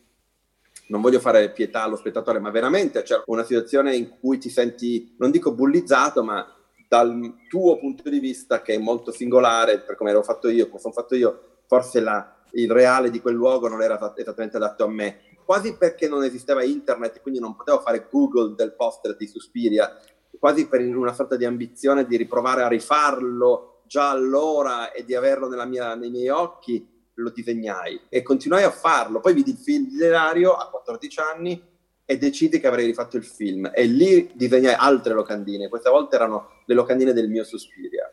non 0.88 1.02
voglio 1.02 1.20
fare 1.20 1.50
pietà 1.50 1.82
allo 1.82 1.96
spettatore, 1.96 2.38
ma 2.38 2.50
veramente 2.50 3.02
c'è 3.02 3.22
una 3.26 3.44
situazione 3.44 3.94
in 3.94 4.18
cui 4.18 4.38
ti 4.38 4.48
senti, 4.48 5.14
non 5.18 5.30
dico 5.30 5.52
bullizzato, 5.52 6.24
ma 6.24 6.46
dal 6.88 7.34
tuo 7.48 7.78
punto 7.78 8.08
di 8.08 8.18
vista, 8.18 8.62
che 8.62 8.74
è 8.74 8.78
molto 8.78 9.12
singolare, 9.12 9.80
per 9.80 9.96
come 9.96 10.10
ero 10.10 10.22
fatto 10.22 10.48
io, 10.48 10.68
come 10.68 10.80
sono 10.80 10.94
fatto 10.94 11.14
io, 11.14 11.58
forse 11.66 12.00
la, 12.00 12.34
il 12.52 12.70
reale 12.70 13.10
di 13.10 13.20
quel 13.20 13.34
luogo 13.34 13.68
non 13.68 13.82
era 13.82 14.14
esattamente 14.16 14.56
adatto 14.56 14.84
a 14.84 14.88
me. 14.88 15.20
Quasi 15.44 15.76
perché 15.76 16.08
non 16.08 16.24
esisteva 16.24 16.64
internet, 16.64 17.20
quindi 17.20 17.40
non 17.40 17.56
potevo 17.56 17.80
fare 17.80 18.06
Google 18.10 18.54
del 18.54 18.74
poster 18.74 19.16
di 19.16 19.26
Suspiria, 19.26 19.94
quasi 20.38 20.66
per 20.66 20.80
una 20.80 21.12
sorta 21.12 21.36
di 21.36 21.44
ambizione 21.44 22.06
di 22.06 22.16
riprovare 22.16 22.62
a 22.62 22.68
rifarlo 22.68 23.82
già 23.86 24.08
allora 24.08 24.92
e 24.92 25.04
di 25.04 25.14
averlo 25.14 25.48
mia, 25.66 25.94
nei 25.94 26.10
miei 26.10 26.30
occhi, 26.30 27.01
lo 27.14 27.30
disegnai 27.30 28.00
e 28.08 28.22
continuai 28.22 28.62
a 28.62 28.70
farlo. 28.70 29.20
Poi 29.20 29.34
vidi 29.34 29.50
il 29.50 29.56
film 29.56 29.88
di 29.88 29.96
Delario 29.96 30.54
a 30.54 30.68
14 30.68 31.20
anni 31.20 31.70
e 32.04 32.18
decidi 32.18 32.60
che 32.60 32.66
avrei 32.66 32.86
rifatto 32.86 33.16
il 33.16 33.24
film 33.24 33.70
e 33.72 33.84
lì 33.84 34.30
disegnai 34.34 34.74
altre 34.74 35.14
locandine, 35.14 35.68
questa 35.68 35.90
volta 35.90 36.16
erano 36.16 36.62
le 36.66 36.74
locandine 36.74 37.12
del 37.12 37.28
mio 37.28 37.44
Suspiria. 37.44 38.10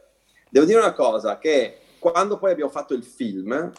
Devo 0.50 0.66
dire 0.66 0.80
una 0.80 0.94
cosa, 0.94 1.38
che 1.38 1.80
quando 2.00 2.38
poi 2.38 2.52
abbiamo 2.52 2.72
fatto 2.72 2.94
il 2.94 3.04
film, 3.04 3.72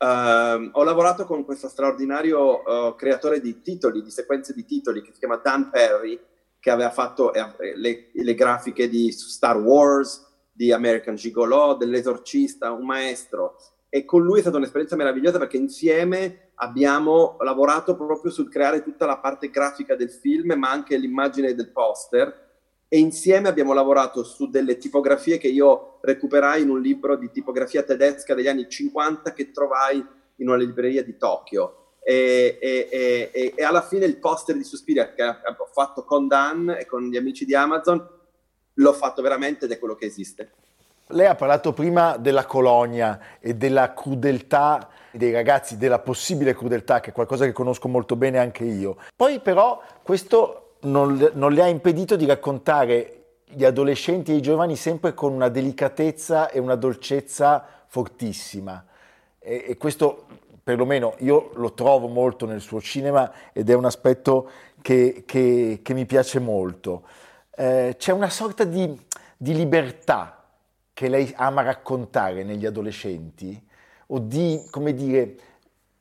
Uh, 0.00 0.70
ho 0.74 0.84
lavorato 0.84 1.24
con 1.24 1.44
questo 1.44 1.68
straordinario 1.68 2.62
uh, 2.62 2.94
creatore 2.94 3.40
di 3.40 3.62
titoli, 3.62 4.00
di 4.00 4.12
sequenze 4.12 4.54
di 4.54 4.64
titoli, 4.64 5.02
che 5.02 5.10
si 5.12 5.18
chiama 5.18 5.40
Dan 5.42 5.70
Perry, 5.70 6.16
che 6.60 6.70
aveva 6.70 6.90
fatto 6.90 7.32
eh, 7.32 7.44
le, 7.74 8.10
le, 8.12 8.34
grafiche 8.34 8.88
di 8.88 9.10
Star 9.10 9.56
Wars, 9.58 10.24
di 10.52 10.70
American 10.70 11.16
Gigolo, 11.16 11.74
dell'Esorcista, 11.74 12.70
un 12.70 12.86
maestro. 12.86 13.56
E 13.88 14.04
con 14.04 14.22
lui 14.22 14.38
è 14.38 14.42
stata 14.42 14.56
un'esperienza 14.58 14.96
meravigliosa 14.96 15.38
perché 15.38 15.56
insieme 15.56 16.50
abbiamo 16.56 17.36
lavorato 17.40 17.96
proprio 17.96 18.30
sul 18.30 18.50
creare 18.50 18.82
tutta 18.82 19.06
la 19.06 19.18
parte 19.18 19.50
grafica 19.50 19.94
del 19.94 20.10
film, 20.10 20.52
ma 20.54 20.70
anche 20.70 20.96
l'immagine 20.96 21.54
del 21.54 21.70
poster 21.70 22.46
e 22.88 22.98
insieme 22.98 23.48
abbiamo 23.48 23.74
lavorato 23.74 24.24
su 24.24 24.48
delle 24.48 24.78
tipografie 24.78 25.36
che 25.36 25.48
io 25.48 25.98
recuperai 26.00 26.62
in 26.62 26.70
un 26.70 26.80
libro 26.80 27.16
di 27.16 27.30
tipografia 27.30 27.82
tedesca 27.82 28.34
degli 28.34 28.48
anni 28.48 28.66
50 28.66 29.34
che 29.34 29.50
trovai 29.50 30.04
in 30.36 30.48
una 30.48 30.56
libreria 30.56 31.04
di 31.04 31.16
Tokyo. 31.18 31.92
e, 32.02 32.56
e, 32.58 32.88
e, 32.90 33.52
e, 33.54 33.62
alla 33.62 33.82
fine 33.82 34.06
il 34.06 34.16
poster 34.16 34.56
di 34.56 34.64
Suspiria 34.64 35.12
che 35.12 35.22
ho 35.22 35.68
fatto 35.70 36.04
con 36.04 36.26
Dan 36.26 36.70
e 36.70 36.86
con 36.86 37.06
gli 37.06 37.18
amici 37.18 37.44
di 37.44 37.54
Amazon 37.54 38.02
l'ho 38.72 38.92
fatto 38.94 39.20
veramente 39.20 39.66
ed 39.66 39.72
è 39.72 39.78
quello 39.78 39.94
che 39.94 40.06
esiste. 40.06 40.52
Lei 41.10 41.26
ha 41.26 41.34
parlato 41.34 41.72
prima 41.72 42.18
della 42.18 42.44
colonia 42.44 43.18
e 43.40 43.54
della 43.54 43.94
crudeltà 43.94 44.90
dei 45.10 45.32
ragazzi, 45.32 45.78
della 45.78 46.00
possibile 46.00 46.54
crudeltà, 46.54 47.00
che 47.00 47.10
è 47.10 47.12
qualcosa 47.14 47.46
che 47.46 47.52
conosco 47.52 47.88
molto 47.88 48.14
bene 48.14 48.38
anche 48.38 48.64
io. 48.64 48.96
Poi 49.16 49.40
però 49.40 49.80
questo 50.02 50.74
non, 50.80 51.30
non 51.32 51.52
le 51.52 51.62
ha 51.62 51.66
impedito 51.66 52.14
di 52.14 52.26
raccontare 52.26 53.14
gli 53.46 53.64
adolescenti 53.64 54.32
e 54.32 54.36
i 54.36 54.42
giovani 54.42 54.76
sempre 54.76 55.14
con 55.14 55.32
una 55.32 55.48
delicatezza 55.48 56.50
e 56.50 56.58
una 56.58 56.74
dolcezza 56.74 57.64
fortissima. 57.86 58.84
E, 59.38 59.64
e, 59.68 59.76
questo, 59.78 60.26
perlomeno, 60.62 61.14
io 61.20 61.52
lo 61.54 61.72
trovo 61.72 62.08
molto 62.08 62.44
nel 62.44 62.60
suo 62.60 62.82
cinema 62.82 63.32
ed 63.54 63.70
è 63.70 63.74
un 63.74 63.86
aspetto 63.86 64.50
che, 64.82 65.22
che, 65.26 65.80
che 65.82 65.94
mi 65.94 66.04
piace 66.04 66.38
molto. 66.38 67.04
Eh, 67.56 67.94
c'è 67.96 68.12
una 68.12 68.28
sorta 68.28 68.64
di, 68.64 68.94
di 69.38 69.54
libertà 69.54 70.37
che 70.98 71.08
lei 71.08 71.32
ama 71.36 71.62
raccontare 71.62 72.42
negli 72.42 72.66
adolescenti 72.66 73.56
o 74.08 74.18
di, 74.18 74.66
come 74.68 74.92
dire, 74.94 75.36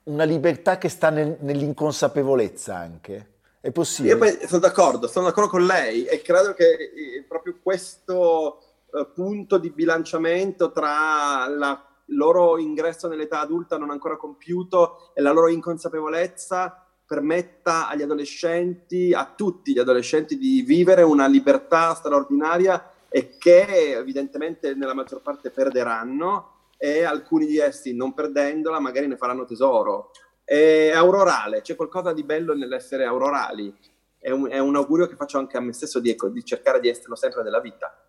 una 0.05 0.23
libertà 0.23 0.79
che 0.79 0.89
sta 0.89 1.11
nel, 1.11 1.37
nell'inconsapevolezza 1.41 2.75
anche? 2.75 3.33
È 3.61 3.69
possibile? 3.69 4.15
Io 4.15 4.19
poi 4.19 4.47
sono 4.47 4.59
d'accordo, 4.59 5.05
sono 5.05 5.27
d'accordo 5.27 5.51
con 5.51 5.67
lei 5.67 6.05
e 6.05 6.23
credo 6.23 6.55
che 6.55 6.71
eh, 6.71 7.23
proprio 7.27 7.59
questo 7.61 8.57
uh, 8.87 9.13
punto 9.13 9.59
di 9.59 9.69
bilanciamento 9.69 10.71
tra 10.71 11.45
il 11.45 11.79
loro 12.15 12.57
ingresso 12.57 13.07
nell'età 13.07 13.41
adulta 13.41 13.77
non 13.77 13.91
ancora 13.91 14.17
compiuto 14.17 15.11
e 15.13 15.21
la 15.21 15.31
loro 15.31 15.49
inconsapevolezza 15.49 16.87
permetta 17.05 17.87
agli 17.87 18.01
adolescenti, 18.01 19.13
a 19.13 19.31
tutti 19.35 19.73
gli 19.73 19.79
adolescenti, 19.79 20.39
di 20.39 20.63
vivere 20.63 21.03
una 21.03 21.27
libertà 21.27 21.93
straordinaria 21.93 22.93
e 23.17 23.37
che 23.39 23.95
evidentemente 23.97 24.75
nella 24.75 24.93
maggior 24.93 25.23
parte 25.23 25.49
perderanno 25.49 26.67
e 26.77 27.03
alcuni 27.03 27.47
di 27.47 27.57
essi 27.57 27.95
non 27.95 28.13
perdendola 28.13 28.79
magari 28.79 29.07
ne 29.07 29.17
faranno 29.17 29.43
tesoro. 29.43 30.11
È 30.43 30.91
aurorale, 30.93 31.61
c'è 31.61 31.75
qualcosa 31.75 32.13
di 32.13 32.21
bello 32.23 32.53
nell'essere 32.53 33.05
aurorali. 33.05 33.75
È 34.19 34.29
un, 34.29 34.47
è 34.51 34.59
un 34.59 34.75
augurio 34.75 35.07
che 35.07 35.15
faccio 35.15 35.39
anche 35.39 35.57
a 35.57 35.61
me 35.61 35.73
stesso 35.73 35.99
di, 35.99 36.11
ecco, 36.11 36.29
di 36.29 36.45
cercare 36.45 36.79
di 36.79 36.89
esserlo 36.89 37.15
sempre 37.15 37.41
nella 37.41 37.59
vita. 37.59 38.05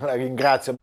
La 0.00 0.12
ringrazio. 0.12 0.74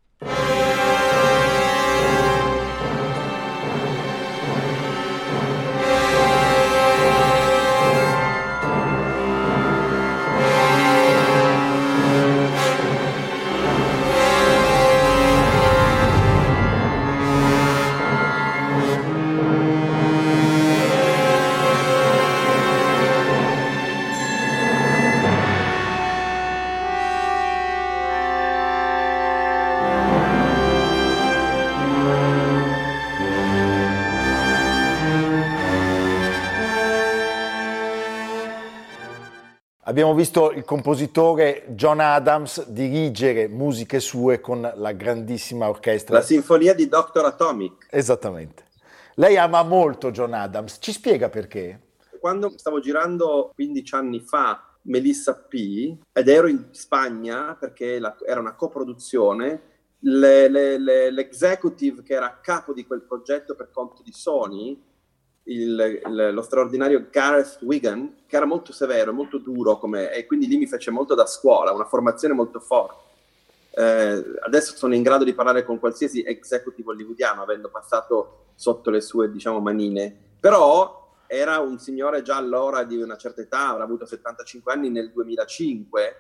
Abbiamo 39.94 40.16
visto 40.16 40.50
il 40.50 40.64
compositore 40.64 41.66
John 41.68 42.00
Adams 42.00 42.66
dirigere 42.66 43.48
musiche 43.48 44.00
sue 44.00 44.40
con 44.40 44.60
la 44.60 44.92
grandissima 44.92 45.70
orchestra. 45.70 46.16
La 46.16 46.24
sinfonia 46.24 46.74
di 46.74 46.88
Dr. 46.88 47.24
Atomic. 47.24 47.90
Esattamente. 47.92 48.70
Lei 49.18 49.38
ama 49.38 49.62
molto 49.62 50.10
John 50.10 50.34
Adams, 50.34 50.80
ci 50.82 50.92
spiega 50.92 51.30
perché? 51.30 51.80
Quando 52.20 52.58
stavo 52.58 52.80
girando 52.80 53.52
15 53.54 53.94
anni 53.94 54.20
fa 54.20 54.78
Melissa 54.86 55.36
P 55.36 55.96
ed 56.12 56.28
ero 56.28 56.48
in 56.48 56.70
Spagna 56.72 57.54
perché 57.54 58.00
la, 58.00 58.16
era 58.28 58.40
una 58.40 58.56
coproduzione, 58.56 59.62
le, 60.00 60.50
le, 60.50 60.80
le, 60.80 61.12
l'executive 61.12 62.02
che 62.02 62.16
era 62.16 62.26
a 62.26 62.40
capo 62.42 62.74
di 62.74 62.84
quel 62.88 63.04
progetto 63.04 63.54
per 63.54 63.70
conto 63.70 64.02
di 64.02 64.12
Sony 64.12 64.76
il, 65.44 66.02
il, 66.06 66.30
lo 66.34 66.42
straordinario 66.42 67.08
Gareth 67.10 67.60
Wigan, 67.62 68.24
che 68.28 68.36
era 68.36 68.46
molto 68.46 68.72
severo, 68.72 69.12
molto 69.14 69.38
duro, 69.38 69.78
come, 69.78 70.12
e 70.12 70.26
quindi 70.26 70.48
lì 70.48 70.58
mi 70.58 70.68
fece 70.68 70.92
molto 70.92 71.16
da 71.16 71.26
scuola, 71.26 71.74
una 71.74 71.86
formazione 71.86 72.34
molto 72.34 72.60
forte. 72.60 73.02
Eh, 73.76 74.24
adesso 74.42 74.76
sono 74.76 74.94
in 74.94 75.02
grado 75.02 75.24
di 75.24 75.34
parlare 75.34 75.66
con 75.66 75.80
qualsiasi 75.80 76.22
executive 76.22 76.92
hollywoodiano, 76.92 77.42
avendo 77.42 77.70
passato 77.70 78.52
sotto 78.56 78.90
le 78.90 79.02
sue, 79.02 79.32
diciamo, 79.32 79.60
manine. 79.60 80.16
Però 80.40 81.16
era 81.28 81.60
un 81.60 81.80
signore 81.80 82.22
già 82.22 82.38
allora 82.38 82.84
di 82.84 83.02
una 83.02 83.18
certa 83.18 83.42
età, 83.42 83.70
avrà 83.70 83.84
avuto 83.84 84.06
75 84.06 84.72
anni 84.72 84.90
nel 84.90 85.12
2005, 85.12 86.18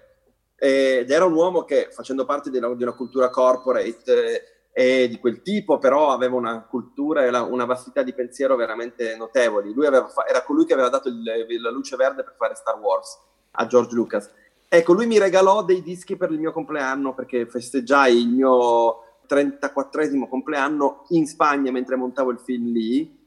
ed 0.55 1.11
era 1.11 1.25
un 1.25 1.33
uomo 1.33 1.63
che, 1.63 1.89
facendo 1.91 2.25
parte 2.25 2.49
di 2.49 2.57
una, 2.57 2.73
di 2.73 2.83
una 2.83 2.93
cultura 2.93 3.29
corporate, 3.29 4.52
e 4.75 5.07
di 5.07 5.19
quel 5.19 5.43
tipo, 5.43 5.77
però 5.77 6.09
aveva 6.09 6.35
una 6.35 6.63
cultura 6.63 7.23
e 7.23 7.29
una 7.29 7.65
vastità 7.65 8.01
di 8.01 8.11
pensiero 8.11 8.55
veramente 8.55 9.15
notevoli. 9.15 9.71
Lui 9.71 9.85
aveva, 9.85 10.11
era 10.27 10.43
colui 10.43 10.65
che 10.65 10.73
aveva 10.73 10.89
dato 10.89 11.09
il, 11.09 11.21
la 11.61 11.69
luce 11.69 11.95
verde 11.95 12.23
per 12.23 12.33
fare 12.35 12.55
Star 12.55 12.79
Wars 12.79 13.19
a 13.51 13.67
George 13.67 13.93
Lucas. 13.93 14.31
Ecco, 14.67 14.93
lui 14.93 15.05
mi 15.05 15.19
regalò 15.19 15.63
dei 15.63 15.83
dischi 15.83 16.17
per 16.17 16.31
il 16.31 16.39
mio 16.39 16.51
compleanno 16.51 17.13
perché 17.13 17.45
festeggiai 17.45 18.19
il 18.19 18.29
mio 18.29 19.19
34esimo 19.29 20.27
compleanno 20.27 21.05
in 21.09 21.27
Spagna 21.27 21.71
mentre 21.71 21.95
montavo 21.95 22.31
il 22.31 22.39
film 22.39 22.71
lì 22.71 23.21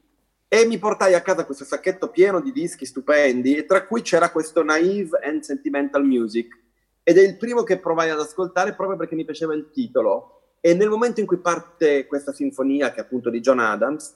e 0.49 0.65
mi 0.65 0.77
portai 0.77 1.13
a 1.13 1.21
casa 1.21 1.45
questo 1.45 1.63
sacchetto 1.63 2.09
pieno 2.09 2.41
di 2.41 2.51
dischi 2.51 2.85
stupendi 2.85 3.55
e 3.55 3.65
tra 3.65 3.85
cui 3.85 4.01
c'era 4.01 4.31
questo 4.31 4.63
Naive 4.63 5.19
and 5.23 5.41
Sentimental 5.41 6.05
Music 6.05 6.57
ed 7.03 7.17
è 7.17 7.21
il 7.21 7.37
primo 7.37 7.63
che 7.63 7.79
provai 7.79 8.09
ad 8.09 8.19
ascoltare 8.19 8.73
proprio 8.73 8.97
perché 8.97 9.15
mi 9.15 9.25
piaceva 9.25 9.53
il 9.53 9.69
titolo 9.71 10.36
e 10.67 10.73
nel 10.73 10.89
momento 10.89 11.21
in 11.21 11.25
cui 11.25 11.37
parte 11.37 12.07
questa 12.07 12.33
sinfonia, 12.33 12.91
che 12.91 12.97
è 12.97 13.03
appunto 13.03 13.29
di 13.29 13.39
John 13.39 13.59
Adams, 13.59 14.13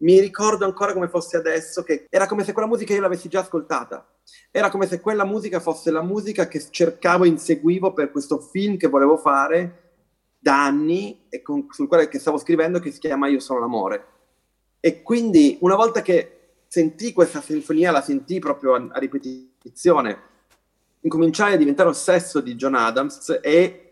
mi 0.00 0.20
ricordo 0.20 0.66
ancora 0.66 0.92
come 0.92 1.08
fosse 1.08 1.38
adesso, 1.38 1.82
che 1.82 2.04
era 2.10 2.26
come 2.26 2.44
se 2.44 2.52
quella 2.52 2.68
musica 2.68 2.92
io 2.92 3.00
l'avessi 3.00 3.30
già 3.30 3.40
ascoltata. 3.40 4.06
Era 4.50 4.68
come 4.68 4.86
se 4.86 5.00
quella 5.00 5.24
musica 5.24 5.60
fosse 5.60 5.90
la 5.90 6.02
musica 6.02 6.46
che 6.46 6.62
cercavo 6.68 7.24
e 7.24 7.28
inseguivo 7.28 7.94
per 7.94 8.10
questo 8.10 8.38
film 8.38 8.76
che 8.76 8.86
volevo 8.86 9.16
fare 9.16 9.94
da 10.38 10.62
anni 10.62 11.24
e 11.30 11.40
con, 11.40 11.68
sul 11.70 11.88
quale 11.88 12.10
stavo 12.18 12.36
scrivendo 12.36 12.80
che 12.80 12.90
si 12.90 12.98
chiama 12.98 13.28
Io 13.28 13.40
sono 13.40 13.60
l'amore. 13.60 14.06
E 14.80 15.02
quindi 15.02 15.56
una 15.62 15.74
volta 15.74 16.02
che 16.02 16.58
sentii 16.68 17.14
questa 17.14 17.40
sinfonia, 17.40 17.92
la 17.92 18.02
sentii 18.02 18.40
proprio 18.40 18.74
a, 18.74 18.88
a 18.90 18.98
ripetizione, 18.98 20.18
incominciai 21.00 21.54
a 21.54 21.56
diventare 21.56 21.88
ossesso 21.88 22.40
di 22.40 22.56
John 22.56 22.74
Adams 22.74 23.38
e 23.40 23.87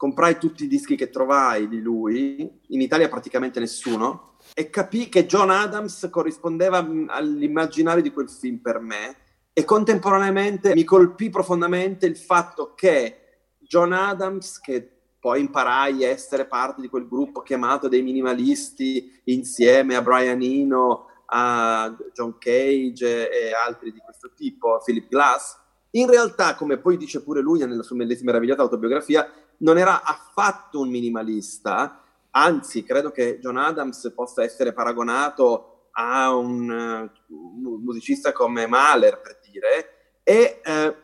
comprai 0.00 0.38
tutti 0.38 0.64
i 0.64 0.66
dischi 0.66 0.96
che 0.96 1.10
trovai 1.10 1.68
di 1.68 1.82
lui, 1.82 2.50
in 2.68 2.80
Italia 2.80 3.10
praticamente 3.10 3.60
nessuno, 3.60 4.36
e 4.54 4.70
capì 4.70 5.10
che 5.10 5.26
John 5.26 5.50
Adams 5.50 6.08
corrispondeva 6.10 6.78
all'immaginario 7.08 8.00
di 8.00 8.10
quel 8.10 8.30
film 8.30 8.60
per 8.60 8.78
me 8.80 9.16
e 9.52 9.62
contemporaneamente 9.62 10.72
mi 10.72 10.84
colpì 10.84 11.28
profondamente 11.28 12.06
il 12.06 12.16
fatto 12.16 12.72
che 12.74 13.42
John 13.58 13.92
Adams, 13.92 14.58
che 14.60 14.90
poi 15.20 15.40
imparai 15.40 16.02
a 16.06 16.08
essere 16.08 16.46
parte 16.46 16.80
di 16.80 16.88
quel 16.88 17.06
gruppo 17.06 17.42
chiamato 17.42 17.86
dei 17.86 18.00
minimalisti 18.00 19.20
insieme 19.24 19.96
a 19.96 20.00
Brian 20.00 20.40
Eno, 20.40 21.08
a 21.26 21.94
John 22.14 22.38
Cage 22.38 23.30
e 23.30 23.52
altri 23.52 23.92
di 23.92 23.98
questo 23.98 24.32
tipo, 24.34 24.80
Philip 24.82 25.10
Glass, 25.10 25.58
in 25.90 26.08
realtà, 26.08 26.54
come 26.54 26.78
poi 26.78 26.96
dice 26.96 27.22
pure 27.22 27.42
lui 27.42 27.58
nella 27.58 27.82
sua 27.82 27.96
meravigliosa 27.96 28.62
autobiografia, 28.62 29.30
non 29.60 29.78
era 29.78 30.02
affatto 30.02 30.80
un 30.80 30.88
minimalista, 30.88 32.02
anzi 32.30 32.84
credo 32.84 33.10
che 33.10 33.38
John 33.40 33.56
Adams 33.56 34.12
possa 34.14 34.42
essere 34.42 34.72
paragonato 34.72 35.88
a 35.92 36.34
un 36.34 37.10
uh, 37.28 37.78
musicista 37.82 38.32
come 38.32 38.66
Mahler, 38.66 39.20
per 39.20 39.38
dire, 39.50 40.20
e 40.22 40.60
uh, 40.64 40.94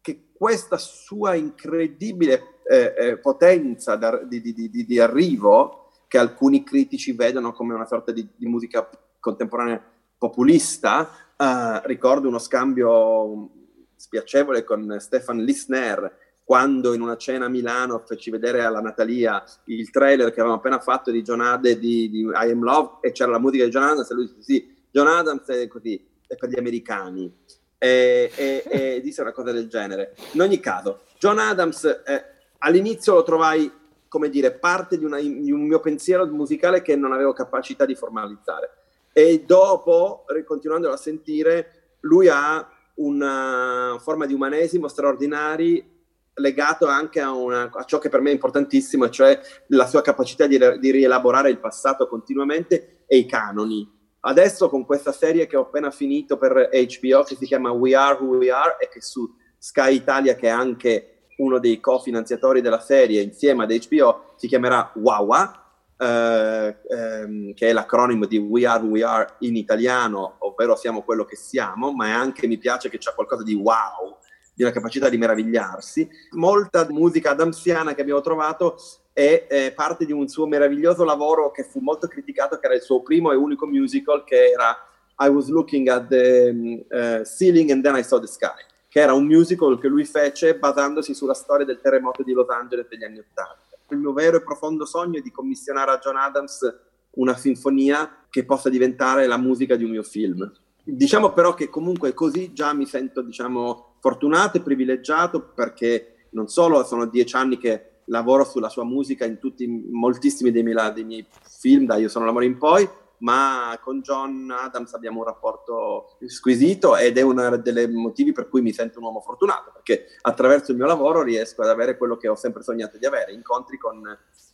che 0.00 0.28
questa 0.32 0.76
sua 0.76 1.34
incredibile 1.34 2.60
eh, 2.68 2.94
eh, 2.96 3.18
potenza 3.18 3.96
di, 4.24 4.40
di, 4.40 4.52
di, 4.52 4.84
di, 4.84 4.98
arrivo, 4.98 5.92
che 6.08 6.18
alcuni 6.18 6.64
critici 6.64 7.12
vedono 7.12 7.52
come 7.52 7.74
una 7.74 7.86
sorta 7.86 8.10
di, 8.12 8.28
musica 8.40 8.88
contemporanea 9.20 9.82
populista, 10.18 11.08
uh, 11.36 11.86
ricordo 11.86 12.28
uno 12.28 12.38
scambio 12.38 13.50
spiacevole 13.94 14.64
con 14.64 14.96
Stefan 14.98 15.38
Lissner, 15.38 16.25
quando 16.46 16.94
in 16.94 17.00
una 17.00 17.16
cena 17.16 17.46
a 17.46 17.48
Milano 17.48 18.04
feci 18.06 18.30
vedere 18.30 18.62
alla 18.62 18.80
Natalia 18.80 19.42
il 19.64 19.90
trailer 19.90 20.28
che 20.28 20.38
avevamo 20.38 20.58
appena 20.58 20.78
fatto 20.78 21.10
di 21.10 21.22
John 21.22 21.40
Ade 21.40 21.76
di, 21.76 22.08
di 22.08 22.20
I 22.20 22.50
Am 22.52 22.62
Love 22.62 22.98
e 23.00 23.10
c'era 23.10 23.32
la 23.32 23.40
musica 23.40 23.64
di 23.64 23.70
John 23.70 23.82
Adams 23.82 24.08
e 24.08 24.14
lui 24.14 24.26
disse 24.26 24.42
sì, 24.42 24.76
John 24.92 25.08
Adams 25.08 25.44
è 25.48 25.66
così, 25.66 26.00
è 26.24 26.36
per 26.36 26.48
gli 26.48 26.56
americani, 26.56 27.34
e, 27.76 28.30
e, 28.36 28.62
e 28.64 29.00
disse 29.02 29.22
una 29.22 29.32
cosa 29.32 29.50
del 29.50 29.66
genere. 29.66 30.14
In 30.34 30.40
ogni 30.40 30.60
caso, 30.60 31.00
John 31.18 31.40
Adams 31.40 31.82
eh, 31.84 32.24
all'inizio 32.58 33.14
lo 33.14 33.24
trovai, 33.24 33.68
come 34.06 34.28
dire, 34.28 34.52
parte 34.52 34.98
di, 34.98 35.04
una, 35.04 35.18
di 35.18 35.50
un 35.50 35.66
mio 35.66 35.80
pensiero 35.80 36.26
musicale 36.26 36.80
che 36.80 36.94
non 36.94 37.12
avevo 37.12 37.32
capacità 37.32 37.84
di 37.84 37.96
formalizzare. 37.96 38.70
E 39.12 39.42
dopo, 39.44 40.24
continuando 40.44 40.92
a 40.92 40.96
sentire, 40.96 41.96
lui 42.02 42.28
ha 42.28 42.70
una 42.94 43.98
forma 44.00 44.26
di 44.26 44.32
umanesimo 44.32 44.86
straordinario 44.86 45.94
legato 46.36 46.86
anche 46.86 47.20
a, 47.20 47.32
una, 47.32 47.70
a, 47.72 47.84
ciò 47.84 47.98
che 47.98 48.08
per 48.08 48.20
me 48.20 48.30
è 48.30 48.34
importantissimo, 48.34 49.08
cioè 49.08 49.38
la 49.68 49.86
sua 49.86 50.02
capacità 50.02 50.46
di, 50.46 50.58
di, 50.78 50.90
rielaborare 50.90 51.50
il 51.50 51.58
passato 51.58 52.08
continuamente 52.08 53.04
e 53.06 53.16
i 53.18 53.26
canoni. 53.26 53.94
Adesso 54.20 54.68
con 54.68 54.84
questa 54.84 55.12
serie 55.12 55.46
che 55.46 55.56
ho 55.56 55.62
appena 55.62 55.90
finito 55.90 56.36
per 56.36 56.68
HBO 56.70 57.22
che 57.22 57.36
si 57.36 57.46
chiama 57.46 57.70
We 57.70 57.94
Are 57.94 58.18
Who 58.20 58.38
We 58.38 58.50
Are 58.50 58.76
e 58.80 58.88
che 58.88 59.00
su 59.00 59.32
Sky 59.56 59.94
Italia, 59.94 60.34
che 60.34 60.48
è 60.48 60.50
anche 60.50 61.28
uno 61.38 61.58
dei 61.58 61.80
cofinanziatori 61.80 62.60
della 62.60 62.80
serie 62.80 63.22
insieme 63.22 63.64
ad 63.64 63.72
HBO, 63.72 64.34
si 64.36 64.48
chiamerà 64.48 64.90
Wawa, 64.96 65.62
eh, 65.96 66.76
ehm, 66.88 67.54
che 67.54 67.68
è 67.68 67.72
l'acronimo 67.72 68.26
di 68.26 68.36
We 68.36 68.66
Are 68.66 68.82
Who 68.82 68.90
We 68.90 69.04
Are 69.04 69.36
in 69.40 69.56
italiano, 69.56 70.36
ovvero 70.40 70.76
siamo 70.76 71.02
quello 71.02 71.24
che 71.24 71.36
siamo, 71.36 71.92
ma 71.92 72.08
è 72.08 72.10
anche 72.10 72.46
mi 72.46 72.58
piace 72.58 72.88
che 72.88 72.98
c'è 72.98 73.14
qualcosa 73.14 73.42
di 73.42 73.54
wow 73.54 74.18
di 74.56 74.62
una 74.62 74.72
capacità 74.72 75.10
di 75.10 75.18
meravigliarsi. 75.18 76.08
Molta 76.30 76.86
musica 76.88 77.32
adamsiana 77.32 77.94
che 77.94 78.00
abbiamo 78.00 78.22
trovato 78.22 78.78
è, 79.12 79.46
è, 79.46 79.72
parte 79.74 80.06
di 80.06 80.12
un 80.12 80.28
suo 80.28 80.46
meraviglioso 80.46 81.04
lavoro 81.04 81.50
che 81.50 81.62
fu 81.62 81.80
molto 81.80 82.06
criticato, 82.06 82.58
che 82.58 82.64
era 82.64 82.74
il 82.74 82.80
suo 82.80 83.02
primo 83.02 83.30
e 83.30 83.36
unico 83.36 83.66
musical, 83.66 84.24
che 84.24 84.52
era 84.52 84.74
I 85.18 85.28
Was 85.28 85.48
Looking 85.48 85.88
at 85.88 86.08
the 86.08 86.84
uh, 86.88 87.22
Ceiling 87.24 87.70
and 87.70 87.82
Then 87.82 87.96
I 87.96 88.02
Saw 88.02 88.18
the 88.18 88.26
Sky, 88.26 88.64
che 88.88 89.00
era 89.00 89.12
un 89.12 89.26
musical 89.26 89.78
che 89.78 89.88
lui 89.88 90.06
fece 90.06 90.56
basandosi 90.56 91.12
sulla 91.12 91.34
storia 91.34 91.66
del 91.66 91.80
terremoto 91.82 92.22
di 92.22 92.32
Los 92.32 92.48
Angeles 92.48 92.88
degli 92.88 93.04
anni 93.04 93.18
Ottanta. 93.18 93.58
Il 93.90 93.98
mio 93.98 94.14
vero 94.14 94.38
e 94.38 94.42
profondo 94.42 94.86
sogno 94.86 95.18
è 95.18 95.22
di 95.22 95.30
commissionare 95.30 95.90
a 95.90 95.98
John 95.98 96.16
Adams 96.16 96.76
una 97.10 97.36
sinfonia 97.36 98.24
che 98.30 98.46
possa 98.46 98.70
diventare 98.70 99.26
la 99.26 99.36
musica 99.36 99.76
di 99.76 99.84
un 99.84 99.90
mio 99.90 100.02
film. 100.02 100.50
Diciamo 100.88 101.32
però 101.32 101.52
che 101.54 101.68
comunque 101.68 102.14
così 102.14 102.52
già 102.52 102.72
mi 102.72 102.86
sento, 102.86 103.20
diciamo, 103.20 103.96
fortunato 103.98 104.58
e 104.58 104.60
privilegiato 104.62 105.52
perché 105.52 106.28
non 106.30 106.46
solo 106.46 106.84
sono 106.84 107.06
dieci 107.06 107.34
anni 107.34 107.58
che 107.58 108.02
lavoro 108.04 108.44
sulla 108.44 108.68
sua 108.68 108.84
musica 108.84 109.24
in 109.24 109.40
tutti, 109.40 109.66
moltissimi 109.66 110.52
dei 110.52 110.62
miei, 110.62 110.92
dei 110.92 111.02
miei 111.02 111.26
film, 111.42 111.86
da 111.86 111.96
Io 111.96 112.08
sono 112.08 112.24
l'amore 112.24 112.44
in 112.44 112.56
poi, 112.56 112.88
ma 113.18 113.76
con 113.82 114.00
John 114.00 114.48
Adams 114.56 114.92
abbiamo 114.94 115.18
un 115.18 115.24
rapporto 115.24 116.16
squisito 116.26 116.96
ed 116.96 117.18
è 117.18 117.22
uno 117.22 117.56
dei 117.56 117.90
motivi 117.90 118.30
per 118.30 118.48
cui 118.48 118.60
mi 118.60 118.72
sento 118.72 118.98
un 118.98 119.06
uomo 119.06 119.20
fortunato, 119.20 119.72
perché 119.72 120.06
attraverso 120.20 120.70
il 120.70 120.76
mio 120.76 120.86
lavoro 120.86 121.22
riesco 121.22 121.62
ad 121.62 121.68
avere 121.68 121.96
quello 121.96 122.16
che 122.16 122.28
ho 122.28 122.36
sempre 122.36 122.62
sognato 122.62 122.96
di 122.96 123.06
avere, 123.06 123.32
incontri 123.32 123.76
con 123.76 124.02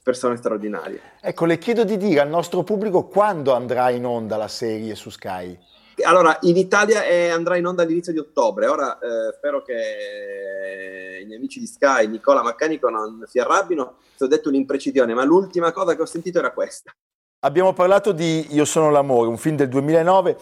persone 0.02 0.36
straordinarie. 0.36 1.00
Ecco, 1.20 1.44
le 1.44 1.58
chiedo 1.58 1.84
di 1.84 1.98
dire 1.98 2.20
al 2.20 2.28
nostro 2.28 2.62
pubblico 2.62 3.04
quando 3.04 3.52
andrà 3.52 3.90
in 3.90 4.06
onda 4.06 4.36
la 4.36 4.48
serie 4.48 4.94
su 4.94 5.10
Sky. 5.10 5.58
Allora, 6.02 6.38
in 6.42 6.56
Italia 6.56 7.04
è, 7.04 7.28
andrà 7.28 7.56
in 7.56 7.66
onda 7.66 7.82
all'inizio 7.82 8.12
di 8.12 8.18
ottobre. 8.18 8.66
Ora 8.66 8.98
eh, 8.98 9.32
spero 9.36 9.62
che 9.62 11.20
i 11.22 11.24
miei 11.26 11.38
amici 11.38 11.60
di 11.60 11.66
Sky, 11.66 12.06
Nicola 12.06 12.42
Maccanico, 12.42 12.88
non 12.88 13.24
si 13.26 13.38
arrabbino. 13.38 13.96
Ti 14.16 14.24
ho 14.24 14.26
detto 14.26 14.48
un'imprecisione, 14.48 15.14
ma 15.14 15.24
l'ultima 15.24 15.72
cosa 15.72 15.94
che 15.94 16.02
ho 16.02 16.06
sentito 16.06 16.38
era 16.38 16.52
questa. 16.52 16.92
Abbiamo 17.44 17.72
parlato 17.72 18.12
di 18.12 18.54
Io 18.54 18.64
sono 18.64 18.90
l'amore, 18.90 19.28
un 19.28 19.36
film 19.36 19.56
del 19.56 19.68
2009 19.68 20.36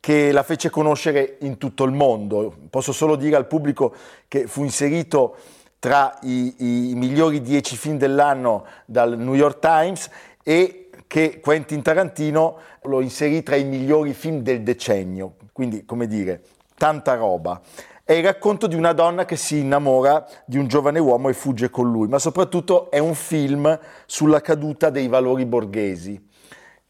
che 0.00 0.32
la 0.32 0.42
fece 0.42 0.70
conoscere 0.70 1.36
in 1.40 1.58
tutto 1.58 1.84
il 1.84 1.92
mondo. 1.92 2.54
Posso 2.70 2.92
solo 2.92 3.16
dire 3.16 3.36
al 3.36 3.46
pubblico 3.46 3.94
che 4.28 4.46
fu 4.46 4.62
inserito 4.62 5.36
tra 5.78 6.16
i, 6.22 6.90
i 6.90 6.94
migliori 6.94 7.40
dieci 7.42 7.76
film 7.76 7.98
dell'anno 7.98 8.66
dal 8.86 9.18
New 9.18 9.34
York 9.34 9.58
Times 9.58 10.08
e 10.42 10.85
che 11.06 11.40
Quentin 11.40 11.82
Tarantino 11.82 12.58
lo 12.82 13.00
inserì 13.00 13.42
tra 13.42 13.56
i 13.56 13.64
migliori 13.64 14.12
film 14.12 14.40
del 14.40 14.62
decennio, 14.62 15.36
quindi 15.52 15.84
come 15.84 16.06
dire, 16.06 16.42
tanta 16.76 17.14
roba. 17.14 17.60
È 18.04 18.12
il 18.12 18.22
racconto 18.22 18.66
di 18.68 18.76
una 18.76 18.92
donna 18.92 19.24
che 19.24 19.34
si 19.34 19.58
innamora 19.58 20.24
di 20.44 20.58
un 20.58 20.68
giovane 20.68 21.00
uomo 21.00 21.28
e 21.28 21.32
fugge 21.32 21.70
con 21.70 21.90
lui, 21.90 22.06
ma 22.06 22.18
soprattutto 22.20 22.90
è 22.90 22.98
un 22.98 23.14
film 23.14 23.78
sulla 24.06 24.40
caduta 24.40 24.90
dei 24.90 25.08
valori 25.08 25.44
borghesi, 25.44 26.28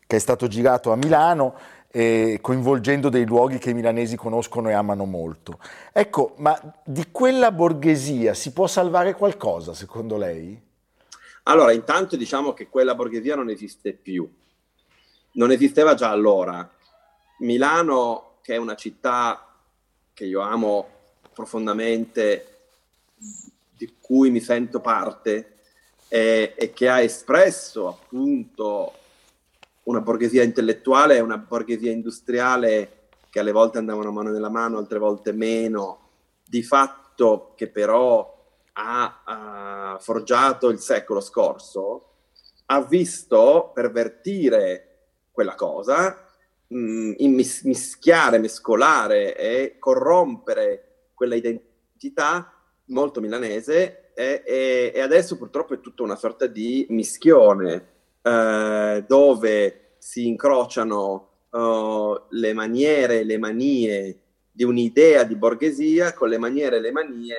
che 0.07 0.17
è 0.17 0.19
stato 0.19 0.47
girato 0.47 0.93
a 0.93 0.97
Milano, 0.97 1.55
eh, 1.91 2.39
coinvolgendo 2.43 3.09
dei 3.09 3.25
luoghi 3.25 3.57
che 3.57 3.71
i 3.71 3.75
milanesi 3.75 4.17
conoscono 4.17 4.69
e 4.69 4.75
amano 4.75 5.07
molto. 5.07 5.59
Ecco, 5.91 6.35
ma 6.37 6.61
di 6.85 7.07
quella 7.11 7.51
borghesia 7.51 8.35
si 8.35 8.53
può 8.53 8.67
salvare 8.67 9.15
qualcosa, 9.15 9.73
secondo 9.73 10.19
lei? 10.19 10.66
Allora, 11.49 11.73
intanto 11.73 12.17
diciamo 12.17 12.53
che 12.55 12.69
quella 12.69 12.95
borghesia 12.95 13.37
non 13.37 13.51
esiste 13.51 13.93
più. 13.93 14.29
Non 15.33 15.53
esisteva 15.53 15.95
già 15.95 16.11
allora. 16.11 16.69
Milano, 17.39 18.39
che 18.43 18.55
è 18.55 18.57
una 18.57 18.75
città 18.75 19.55
che 20.13 20.25
io 20.25 20.41
amo 20.41 20.89
profondamente, 21.33 22.57
di 23.77 23.95
cui 24.01 24.31
mi 24.31 24.41
sento 24.41 24.81
parte, 24.81 25.59
e, 26.09 26.55
e 26.57 26.73
che 26.73 26.89
ha 26.89 27.01
espresso 27.01 27.89
appunto 27.89 28.93
una 29.85 30.01
borghesia 30.01 30.43
intellettuale 30.43 31.17
e 31.17 31.21
una 31.21 31.39
borghesia 31.39 31.93
industriale 31.93 33.09
che 33.31 33.39
alle 33.39 33.53
volte 33.53 33.79
andavano 33.79 34.11
mano 34.11 34.31
nella 34.31 34.49
mano, 34.49 34.79
altre 34.79 34.99
volte 34.99 35.31
meno, 35.31 36.09
di 36.45 36.63
fatto 36.63 37.53
che 37.55 37.69
però 37.69 38.36
ha, 38.79 39.23
ha 39.25 39.99
forgiato 39.99 40.69
il 40.69 40.79
secolo 40.79 41.21
scorso, 41.21 42.11
ha 42.67 42.83
visto 42.83 43.71
pervertire 43.75 44.83
quella 45.31 45.55
cosa, 45.55 46.27
mh, 46.67 46.79
mm, 46.79 47.15
mis- 47.35 47.63
mischiare, 47.63 48.39
mescolare 48.39 49.37
e 49.37 49.77
corrompere 49.79 51.09
quella 51.15 51.35
identità 51.35 52.53
molto 52.87 53.21
milanese 53.21 54.13
e, 54.15 54.43
e, 54.45 54.93
e, 54.95 55.01
adesso 55.01 55.37
purtroppo 55.37 55.75
è 55.75 55.81
tutta 55.81 56.03
una 56.03 56.17
sorta 56.17 56.47
di 56.47 56.87
mischione 56.91 57.89
eh, 58.23 59.05
dove 59.07 59.97
si 59.99 60.27
incrociano 60.27 61.29
uh, 61.51 62.17
le 62.31 62.53
maniere, 62.53 63.25
le 63.25 63.39
manie 63.39 64.21
di 64.53 64.63
un'idea 64.65 65.25
di 65.25 65.35
borghesia 65.35 66.15
con 66.15 66.29
le 66.29 66.39
maniere 66.39 66.77
e 66.77 66.81
le 66.81 66.93
manie 66.93 67.37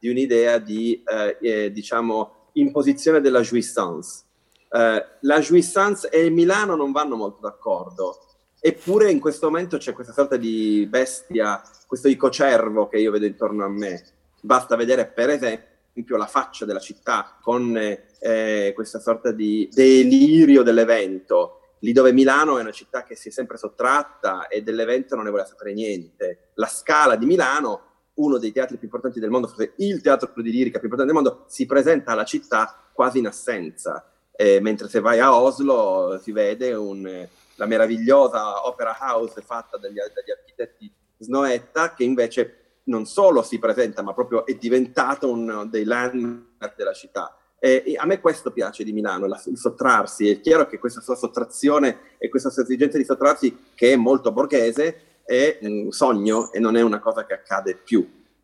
di 0.00 0.08
un'idea 0.08 0.58
di, 0.58 1.02
eh, 1.06 1.36
eh, 1.40 1.70
diciamo, 1.70 2.48
imposizione 2.54 3.20
della 3.20 3.42
jouissance. 3.42 4.24
Eh, 4.70 5.06
la 5.20 5.38
jouissance 5.40 6.08
e 6.08 6.30
Milano 6.30 6.74
non 6.74 6.90
vanno 6.90 7.16
molto 7.16 7.40
d'accordo, 7.40 8.18
eppure 8.58 9.10
in 9.10 9.20
questo 9.20 9.50
momento 9.50 9.76
c'è 9.76 9.92
questa 9.92 10.14
sorta 10.14 10.36
di 10.36 10.86
bestia, 10.88 11.62
questo 11.86 12.08
icocervo 12.08 12.88
che 12.88 12.98
io 12.98 13.10
vedo 13.10 13.26
intorno 13.26 13.64
a 13.64 13.68
me. 13.68 14.02
Basta 14.40 14.74
vedere 14.74 15.06
per 15.06 15.28
esempio 15.28 16.16
la 16.16 16.26
faccia 16.26 16.64
della 16.64 16.80
città 16.80 17.36
con 17.42 17.76
eh, 17.76 18.72
questa 18.74 19.00
sorta 19.00 19.32
di 19.32 19.68
delirio 19.70 20.62
dell'evento, 20.62 21.74
lì 21.80 21.92
dove 21.92 22.12
Milano 22.12 22.56
è 22.56 22.62
una 22.62 22.70
città 22.70 23.02
che 23.02 23.16
si 23.16 23.28
è 23.28 23.30
sempre 23.30 23.58
sottratta 23.58 24.48
e 24.48 24.62
dell'evento 24.62 25.14
non 25.14 25.24
ne 25.24 25.30
vuole 25.30 25.46
sapere 25.46 25.74
niente. 25.74 26.52
La 26.54 26.68
scala 26.68 27.16
di 27.16 27.26
Milano 27.26 27.89
uno 28.20 28.38
dei 28.38 28.52
teatri 28.52 28.76
più 28.76 28.86
importanti 28.86 29.18
del 29.20 29.30
mondo, 29.30 29.48
forse 29.48 29.72
il 29.76 30.00
teatro 30.00 30.30
di 30.36 30.50
lirica 30.50 30.78
più 30.78 30.88
importante 30.88 31.12
del 31.12 31.22
mondo, 31.22 31.44
si 31.48 31.66
presenta 31.66 32.12
alla 32.12 32.24
città 32.24 32.90
quasi 32.92 33.18
in 33.18 33.26
assenza. 33.26 34.04
Eh, 34.32 34.60
mentre 34.60 34.88
se 34.88 35.00
vai 35.00 35.18
a 35.18 35.34
Oslo 35.34 36.18
si 36.22 36.32
vede 36.32 36.72
un, 36.72 37.26
la 37.56 37.66
meravigliosa 37.66 38.66
opera 38.66 38.96
house 38.98 39.42
fatta 39.42 39.76
dagli, 39.76 39.96
dagli 39.96 40.30
architetti 40.30 40.90
Snoetta, 41.18 41.94
che 41.94 42.04
invece 42.04 42.54
non 42.84 43.04
solo 43.04 43.42
si 43.42 43.58
presenta, 43.58 44.02
ma 44.02 44.14
proprio 44.14 44.46
è 44.46 44.54
diventato 44.54 45.30
uno 45.30 45.66
dei 45.66 45.84
landmark 45.84 46.74
della 46.76 46.92
città. 46.92 47.34
E 47.62 47.94
a 47.98 48.06
me 48.06 48.20
questo 48.20 48.52
piace 48.52 48.84
di 48.84 48.92
Milano, 48.92 49.26
la, 49.26 49.40
il 49.44 49.58
sottrarsi. 49.58 50.30
È 50.30 50.40
chiaro 50.40 50.66
che 50.66 50.78
questa 50.78 51.02
sua 51.02 51.14
sottrazione 51.14 52.16
e 52.16 52.30
questa 52.30 52.48
sua 52.48 52.62
esigenza 52.62 52.96
di 52.96 53.04
sottrarsi, 53.04 53.66
che 53.74 53.92
è 53.92 53.96
molto 53.96 54.32
borghese, 54.32 55.09
è 55.24 55.58
un 55.62 55.90
sogno 55.90 56.52
e 56.52 56.58
non 56.58 56.76
è 56.76 56.82
una 56.82 56.98
cosa 56.98 57.24
che 57.24 57.34
accade 57.34 57.76
più. 57.76 58.00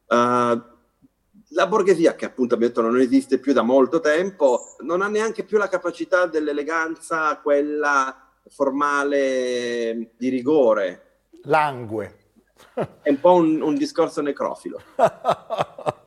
Uh, 0.07 0.75
la 1.51 1.67
borghesia, 1.67 2.15
che 2.15 2.25
appunto 2.25 2.55
abbiamo 2.55 2.73
detto 2.73 2.87
non 2.87 2.99
esiste 2.99 3.39
più 3.39 3.53
da 3.53 3.63
molto 3.63 4.01
tempo, 4.01 4.75
non 4.81 5.03
ha 5.03 5.09
neanche 5.09 5.45
più 5.45 5.59
la 5.59 5.69
capacità 5.69 6.27
dell'eleganza, 6.27 7.39
quella 7.39 8.33
formale 8.49 10.13
di 10.17 10.29
rigore. 10.29 11.03
Langue. 11.43 12.19
È 12.75 13.09
un 13.09 13.21
po' 13.21 13.35
un, 13.35 13.61
un 13.61 13.75
discorso 13.75 14.21
necrofilo. 14.21 14.81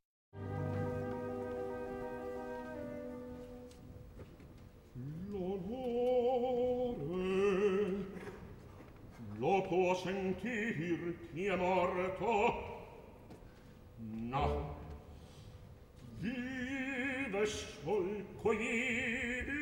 morto 9.60 9.68
può 9.68 9.96
sentir 9.96 11.18
chi 11.32 11.46
è 11.46 11.56
morto. 11.56 12.78
No 13.98 14.78
vive 16.20 17.46
sol 17.46 18.26
coibi 18.42 19.58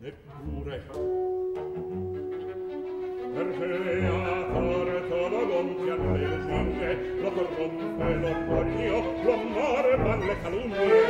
neppure. 0.00 0.84
Perché 3.34 4.06
a 4.06 4.44
torto 4.50 5.28
lo 5.28 5.46
gonfia 5.46 5.94
le 5.96 6.26
lusinge 6.26 6.90
lo 7.20 7.30
corrompe 7.32 8.14
lo 8.14 8.32
corrio 8.46 9.22
lo 9.22 9.36
morba 9.36 10.16
le 10.16 10.40
calunnie. 10.40 11.04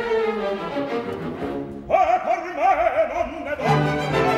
E 1.87 2.21
per 2.25 2.41
me 2.55 2.69
non 3.13 3.43
ne 3.43 3.55
dorme 3.55 4.36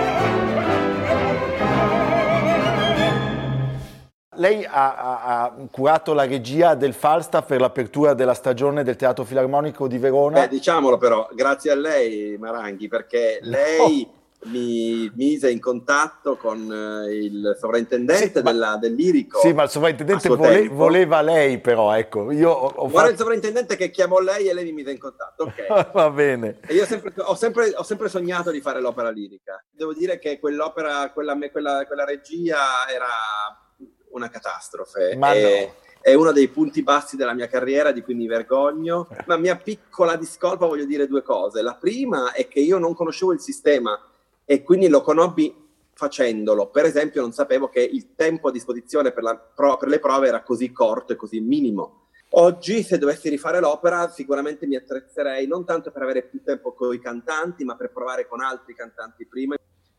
Lei 4.40 4.64
ha, 4.64 4.96
ha, 4.96 5.44
ha, 5.44 5.56
curato 5.70 6.14
la 6.14 6.26
regia 6.26 6.74
del 6.74 6.94
Falstaff 6.94 7.46
per 7.46 7.60
l'apertura 7.60 8.14
della 8.14 8.34
stagione 8.34 8.84
del 8.84 8.96
Teatro 8.96 9.26
Filarmonico 9.26 9.88
di 9.88 9.98
Verona. 9.98 10.40
Beh, 10.40 10.48
diciamolo 10.48 10.98
però, 10.98 11.28
grazie 11.34 11.72
a 11.72 11.76
lei 11.76 12.38
Maranghi, 12.38 12.88
perché 12.88 13.40
lei 13.42 14.08
oh 14.08 14.18
mi 14.44 15.12
mise 15.16 15.52
in 15.52 15.60
contatto 15.60 16.38
con 16.38 16.72
eh, 16.72 17.14
il 17.14 17.58
sovrintendente 17.60 18.40
sì, 18.40 18.42
della, 18.42 18.78
del 18.78 18.94
lirico. 18.94 19.40
Sì, 19.40 19.52
ma 19.52 19.64
il 19.64 19.70
sovrintendente 19.70 20.30
vole, 20.30 20.70
voleva 20.70 21.22
lei, 21.22 21.60
però, 21.60 21.94
ecco. 21.94 22.32
Io 22.32 22.50
ho, 22.50 22.68
ho 22.68 22.88
fatto... 22.88 23.10
il 23.10 23.18
sovrintendente 23.18 23.76
che 23.76 23.90
chiamò 23.90 24.20
lei 24.20 24.48
e 24.48 24.54
lei 24.54 24.64
mi 24.64 24.72
mise 24.72 24.92
in 24.92 25.00
contatto. 25.00 25.44
Ok. 25.44 25.92
Va 25.92 26.10
bene. 26.10 26.60
E 26.66 26.74
io 26.74 26.86
sempre, 26.86 27.12
ho, 27.18 27.36
sempre, 27.36 27.74
ho, 27.76 27.84
sempre, 27.84 28.08
sognato 28.08 28.52
di 28.52 28.62
fare 28.62 28.80
l'opera 28.80 29.10
lirica. 29.10 29.62
Devo 29.70 29.94
dire 29.94 30.18
che 30.20 30.40
quell'opera, 30.40 31.12
quella, 31.12 31.38
quella, 31.52 31.84
quella 31.86 32.06
regia 32.06 32.88
era 32.88 33.08
una 34.12 34.30
catastrofe. 34.30 35.16
Ma 35.16 35.34
e... 35.34 35.42
no 35.42 35.88
è 36.02 36.14
uno 36.14 36.32
dei 36.32 36.48
punti 36.48 36.82
bassi 36.82 37.18
della 37.18 37.34
mia 37.34 37.48
carriera 37.48 37.92
di 37.92 38.02
cui 38.02 38.14
mi 38.14 38.26
vergogno, 38.26 39.08
ma 39.26 39.38
mia 39.38 39.58
piccola 39.58 40.16
discolpa 40.16 40.66
voglio 40.66 40.86
dire 40.86 41.08
due 41.08 41.22
cose. 41.22 41.62
La 41.62 41.76
prima 41.76 42.32
è 42.32 42.48
che 42.48 42.60
io 42.60 42.78
non 42.78 42.94
conoscevo 42.94 43.34
il 43.34 43.42
sistema 43.42 44.00
e 44.46 44.64
quindi 44.64 44.88
lo 44.88 45.02
conobbi 45.02 45.68
facendolo. 45.94 46.68
Per 46.68 46.86
esempio, 46.86 47.22
non 47.22 47.34
sapevo 47.34 47.68
che 47.68 47.82
il 47.82 48.16
tempo 48.16 48.48
a 48.48 48.52
disposizione 48.52 49.12
per, 49.12 49.52
pro- 49.54 49.78
per, 49.78 49.90
le 49.90 50.00
prove 50.00 50.28
era 50.28 50.42
così 50.42 50.72
corto 50.72 51.14
e 51.14 51.18
così 51.18 51.42
minimo. 51.42 52.08
Oggi, 52.34 52.84
se 52.84 52.98
dovessi 52.98 53.28
rifare 53.28 53.60
l'opera, 53.60 54.10
sicuramente 54.10 54.68
mi 54.68 54.76
attrezzerei 54.76 55.48
non 55.48 55.66
tanto 55.66 55.92
per 55.92 56.04
avere 56.04 56.24
più 56.24 56.42
tempo 56.44 56.74
con 56.74 56.94
i 56.94 57.00
cantanti, 57.00 57.66
ma 57.66 57.76
per 57.76 57.92
provare 57.92 58.28
con 58.28 58.40
altri 58.40 58.74
cantanti 58.74 59.26
prima. 59.26 59.56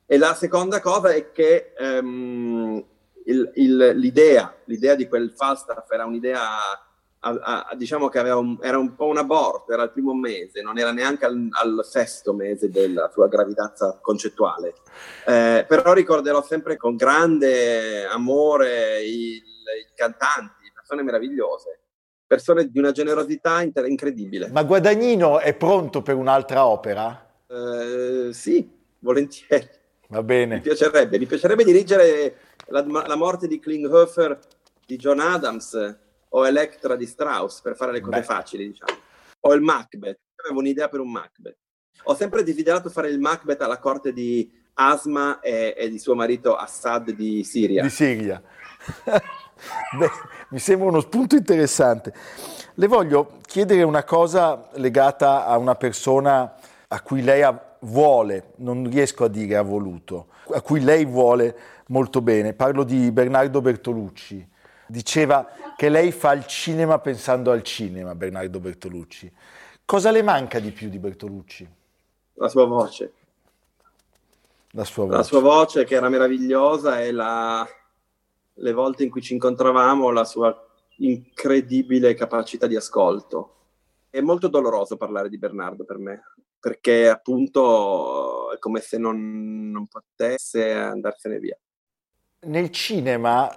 E 0.06 0.16
la 0.16 0.34
seconda 0.34 0.80
cosa 0.80 1.10
è 1.10 1.30
che 1.32 1.72
um, 1.78 2.82
il, 3.26 3.50
il, 3.54 3.76
l'idea, 3.96 4.54
l'idea 4.64 4.94
di 4.94 5.08
quel 5.08 5.32
Falstaff 5.32 5.90
era 5.90 6.04
un'idea 6.04 6.40
a, 7.22 7.66
a, 7.68 7.74
diciamo 7.76 8.08
che 8.08 8.18
un, 8.20 8.58
era 8.62 8.78
un 8.78 8.94
po' 8.94 9.06
un 9.06 9.18
aborto, 9.18 9.72
era 9.72 9.82
il 9.82 9.90
primo 9.90 10.14
mese, 10.14 10.62
non 10.62 10.78
era 10.78 10.92
neanche 10.92 11.26
al, 11.26 11.48
al 11.50 11.84
sesto 11.84 12.32
mese 12.32 12.70
della 12.70 13.10
sua 13.12 13.28
gravidanza 13.28 13.98
concettuale. 14.00 14.74
Eh, 15.26 15.64
però 15.68 15.92
ricorderò 15.92 16.42
sempre 16.42 16.76
con 16.76 16.96
grande 16.96 18.06
amore 18.06 19.02
i, 19.02 19.42
cantanti, 19.94 20.72
persone 20.74 21.02
meravigliose, 21.02 21.80
persone 22.26 22.70
di 22.70 22.78
una 22.78 22.92
generosità 22.92 23.60
inter- 23.62 23.86
incredibile. 23.86 24.48
Ma 24.48 24.62
Guadagnino 24.62 25.40
è 25.40 25.54
pronto 25.54 26.00
per 26.00 26.14
un'altra 26.14 26.66
opera? 26.66 27.28
Eh, 27.46 28.30
sì, 28.32 28.68
volentieri. 29.00 29.68
Va 30.08 30.22
bene. 30.22 30.56
Mi 30.56 30.60
piacerebbe, 30.60 31.18
mi 31.18 31.26
piacerebbe 31.26 31.64
dirigere 31.64 32.34
la, 32.70 32.82
la 33.06 33.16
morte 33.16 33.46
di 33.46 33.58
Klinghoffer 33.58 34.38
di 34.86 34.96
John 34.96 35.20
Adams 35.20 35.98
o 36.30 36.46
Electra 36.46 36.96
di 36.96 37.06
Strauss 37.06 37.60
per 37.60 37.76
fare 37.76 37.92
le 37.92 38.00
cose 38.00 38.20
Beh. 38.20 38.24
facili, 38.24 38.66
diciamo. 38.68 38.98
O 39.40 39.54
il 39.54 39.60
Macbeth. 39.60 40.18
Avevo 40.44 40.60
un'idea 40.60 40.88
per 40.88 41.00
un 41.00 41.10
Macbeth. 41.10 41.56
Ho 42.04 42.14
sempre 42.14 42.42
desiderato 42.42 42.88
fare 42.88 43.08
il 43.08 43.20
Macbeth 43.20 43.60
alla 43.60 43.78
corte 43.78 44.12
di 44.12 44.50
Asma 44.74 45.40
e, 45.40 45.74
e 45.76 45.90
di 45.90 45.98
suo 45.98 46.14
marito 46.14 46.56
Assad 46.56 47.10
di 47.10 47.44
Siria. 47.44 47.82
Di 47.82 47.90
Siria. 47.90 48.42
Beh, 49.98 50.10
mi 50.50 50.58
sembra 50.58 50.88
uno 50.88 51.00
spunto 51.00 51.36
interessante. 51.36 52.14
Le 52.74 52.86
voglio 52.86 53.38
chiedere 53.46 53.82
una 53.82 54.04
cosa 54.04 54.68
legata 54.74 55.44
a 55.44 55.58
una 55.58 55.74
persona 55.74 56.54
a 56.88 57.00
cui 57.02 57.22
lei 57.22 57.42
vuole, 57.80 58.52
non 58.56 58.88
riesco 58.88 59.24
a 59.24 59.28
dire 59.28 59.56
ha 59.56 59.62
voluto, 59.62 60.28
a 60.52 60.62
cui 60.62 60.80
lei 60.80 61.04
vuole 61.04 61.54
molto 61.90 62.20
bene. 62.20 62.54
Parlo 62.54 62.82
di 62.82 63.10
Bernardo 63.12 63.60
Bertolucci. 63.60 64.48
Diceva 64.86 65.46
che 65.76 65.88
lei 65.88 66.10
fa 66.10 66.32
il 66.32 66.46
cinema 66.46 66.98
pensando 66.98 67.52
al 67.52 67.62
cinema, 67.62 68.14
Bernardo 68.14 68.58
Bertolucci. 68.58 69.32
Cosa 69.84 70.10
le 70.10 70.22
manca 70.22 70.58
di 70.58 70.72
più 70.72 70.88
di 70.88 70.98
Bertolucci? 70.98 71.68
La 72.34 72.48
sua 72.48 72.66
voce. 72.66 73.12
La 74.72 74.84
sua 74.84 75.04
voce, 75.04 75.16
la 75.16 75.22
sua 75.22 75.40
voce 75.40 75.84
che 75.84 75.94
era 75.96 76.08
meravigliosa 76.08 77.00
e 77.00 77.10
la... 77.10 77.66
le 78.54 78.72
volte 78.72 79.04
in 79.04 79.10
cui 79.10 79.20
ci 79.20 79.32
incontravamo, 79.32 80.10
la 80.10 80.24
sua 80.24 80.56
incredibile 80.98 82.14
capacità 82.14 82.66
di 82.66 82.76
ascolto. 82.76 83.56
È 84.10 84.20
molto 84.20 84.48
doloroso 84.48 84.96
parlare 84.96 85.28
di 85.28 85.38
Bernardo 85.38 85.84
per 85.84 85.98
me, 85.98 86.22
perché 86.58 87.08
appunto 87.08 88.52
è 88.52 88.58
come 88.58 88.80
se 88.80 88.98
non, 88.98 89.70
non 89.70 89.86
potesse 89.86 90.72
andarsene 90.72 91.38
via. 91.38 91.56
Nel 92.42 92.70
cinema 92.70 93.54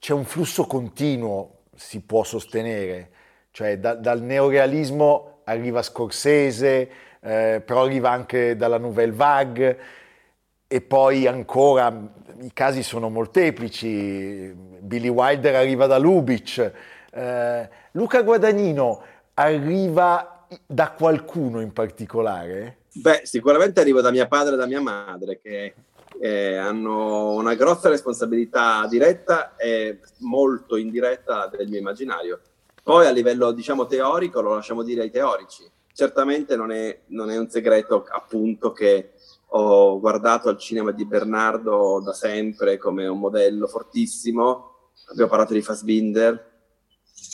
c'è 0.00 0.12
un 0.12 0.24
flusso 0.24 0.64
continuo, 0.64 1.58
si 1.76 2.00
può 2.00 2.24
sostenere, 2.24 3.10
cioè 3.52 3.78
da, 3.78 3.94
dal 3.94 4.22
neorealismo 4.22 5.42
arriva 5.44 5.82
Scorsese, 5.82 6.90
eh, 7.20 7.62
però 7.64 7.84
arriva 7.84 8.10
anche 8.10 8.56
dalla 8.56 8.78
Nouvelle 8.78 9.12
Vague 9.12 9.78
e 10.66 10.80
poi 10.80 11.28
ancora 11.28 11.96
i 12.40 12.50
casi 12.52 12.82
sono 12.82 13.08
molteplici, 13.08 14.52
Billy 14.80 15.08
Wilder 15.08 15.54
arriva 15.54 15.86
da 15.86 15.98
Lubitsch, 15.98 16.72
eh, 17.12 17.68
Luca 17.92 18.22
Guadagnino 18.22 19.02
arriva 19.34 20.44
da 20.66 20.90
qualcuno 20.90 21.60
in 21.60 21.72
particolare? 21.72 22.78
Beh, 22.94 23.20
sicuramente 23.22 23.78
arriva 23.78 24.00
da 24.00 24.10
mio 24.10 24.26
padre 24.26 24.54
e 24.54 24.56
da 24.56 24.66
mia 24.66 24.80
madre 24.80 25.38
che 25.40 25.74
eh, 26.20 26.56
hanno 26.56 27.32
una 27.32 27.54
grossa 27.54 27.88
responsabilità 27.88 28.86
diretta 28.88 29.56
e 29.56 30.00
molto 30.18 30.76
indiretta 30.76 31.48
del 31.48 31.68
mio 31.68 31.78
immaginario. 31.78 32.40
Poi 32.82 33.06
a 33.06 33.10
livello, 33.10 33.52
diciamo, 33.52 33.86
teorico, 33.86 34.40
lo 34.40 34.54
lasciamo 34.54 34.82
dire 34.82 35.02
ai 35.02 35.10
teorici. 35.10 35.68
Certamente 35.92 36.56
non 36.56 36.70
è, 36.70 37.00
non 37.06 37.30
è 37.30 37.36
un 37.36 37.48
segreto, 37.48 38.06
appunto, 38.08 38.72
che 38.72 39.12
ho 39.48 39.98
guardato 39.98 40.48
al 40.48 40.58
cinema 40.58 40.92
di 40.92 41.04
Bernardo 41.04 42.00
da 42.04 42.12
sempre 42.12 42.78
come 42.78 43.06
un 43.06 43.18
modello 43.18 43.66
fortissimo. 43.66 44.90
Abbiamo 45.10 45.30
parlato 45.30 45.52
di 45.52 45.62
Fassbinder, 45.62 46.54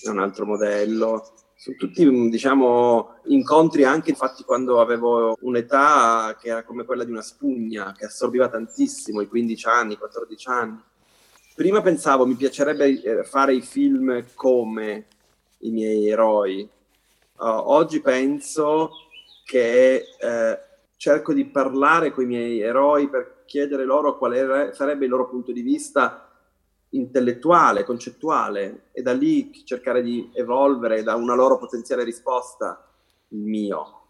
è 0.04 0.08
un 0.08 0.18
altro 0.20 0.46
modello 0.46 1.32
sono 1.62 1.76
tutti 1.76 2.28
diciamo, 2.28 3.20
incontri 3.26 3.84
anche 3.84 4.10
infatti 4.10 4.42
quando 4.42 4.80
avevo 4.80 5.36
un'età 5.42 6.36
che 6.36 6.48
era 6.48 6.64
come 6.64 6.84
quella 6.84 7.04
di 7.04 7.12
una 7.12 7.22
spugna, 7.22 7.94
che 7.96 8.06
assorbiva 8.06 8.48
tantissimo, 8.48 9.20
i 9.20 9.28
15 9.28 9.66
anni, 9.68 9.96
14 9.96 10.48
anni. 10.48 10.82
Prima 11.54 11.80
pensavo 11.80 12.26
mi 12.26 12.34
piacerebbe 12.34 13.00
eh, 13.00 13.22
fare 13.22 13.54
i 13.54 13.60
film 13.60 14.24
come 14.34 15.06
i 15.58 15.70
miei 15.70 16.08
eroi. 16.08 16.68
Uh, 17.38 17.46
oggi 17.46 18.00
penso 18.00 18.90
che 19.44 20.04
eh, 20.18 20.58
cerco 20.96 21.32
di 21.32 21.44
parlare 21.44 22.10
con 22.10 22.24
i 22.24 22.26
miei 22.26 22.60
eroi 22.60 23.08
per 23.08 23.44
chiedere 23.46 23.84
loro 23.84 24.18
qual 24.18 24.34
era, 24.34 24.74
sarebbe 24.74 25.04
il 25.04 25.12
loro 25.12 25.28
punto 25.28 25.52
di 25.52 25.62
vista 25.62 26.31
intellettuale, 26.92 27.84
concettuale 27.84 28.88
e 28.92 29.02
da 29.02 29.12
lì 29.12 29.64
cercare 29.64 30.02
di 30.02 30.30
evolvere 30.34 31.02
da 31.02 31.14
una 31.14 31.34
loro 31.34 31.58
potenziale 31.58 32.04
risposta 32.04 32.86
il 33.28 33.40
mio. 33.40 34.00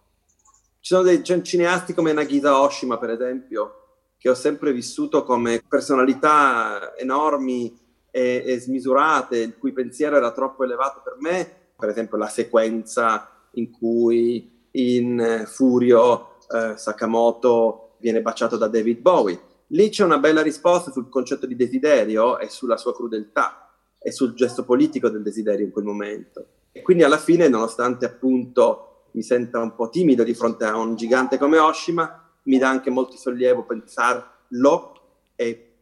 Ci 0.81 0.95
sono 0.95 1.03
dei 1.03 1.23
cineasti 1.23 1.95
come 1.95 2.13
Nagisa 2.13 2.61
Oshima, 2.61 2.99
per 2.99 3.11
esempio, 3.11 3.83
che 4.19 4.29
ho 4.29 4.35
sempre 4.35 4.73
vissuto 4.73 5.25
come 5.25 5.63
personalità 5.67 6.97
enormi 6.97 7.79
e, 8.11 8.43
e 8.45 8.59
smisurate, 8.59 9.39
il 9.39 9.59
cui 9.59 9.73
pensiero 9.73 10.17
era 10.17 10.33
troppo 10.33 10.65
elevato 10.65 11.01
per 11.03 11.17
me. 11.19 11.71
Per 11.77 11.89
esempio 11.89 12.17
la 12.17 12.29
sequenza 12.29 13.31
in 13.53 13.71
cui 13.71 14.69
in 14.73 15.45
Furio 15.47 16.39
eh, 16.49 16.77
Sakamoto 16.77 17.97
viene 17.99 18.23
baciato 18.23 18.57
da 18.57 18.67
David 18.67 19.01
Bowie 19.01 19.51
Lì 19.73 19.89
c'è 19.89 20.05
una 20.05 20.19
bella 20.19 20.43
risposta 20.43 20.91
sul 20.91 21.09
concetto 21.09 21.47
di 21.47 21.57
desiderio 21.57 22.39
e 22.39 22.49
sulla 22.49 22.77
sua 22.77 22.95
crudeltà 22.95 23.71
e 23.99 24.13
sul 24.13 24.35
gesto 24.35 24.65
politico 24.65 25.09
del 25.09 25.23
desiderio 25.23 25.65
in 25.65 25.71
quel 25.71 25.85
momento. 25.85 26.47
E 26.73 26.83
quindi 26.83 27.05
alla 27.05 27.19
fine, 27.19 27.49
nonostante 27.49 28.05
appunto 28.05 29.07
mi 29.13 29.23
senta 29.23 29.61
un 29.61 29.75
po' 29.75 29.89
timido 29.89 30.25
di 30.25 30.35
fronte 30.35 30.65
a 30.65 30.77
un 30.77 30.95
gigante 30.95 31.39
come 31.39 31.59
Oshima, 31.59 32.23
mi 32.45 32.59
dà 32.59 32.69
anche 32.69 32.91
molto 32.91 33.17
sollievo 33.17 33.65
pensarlo 33.65 35.01
e 35.37 35.73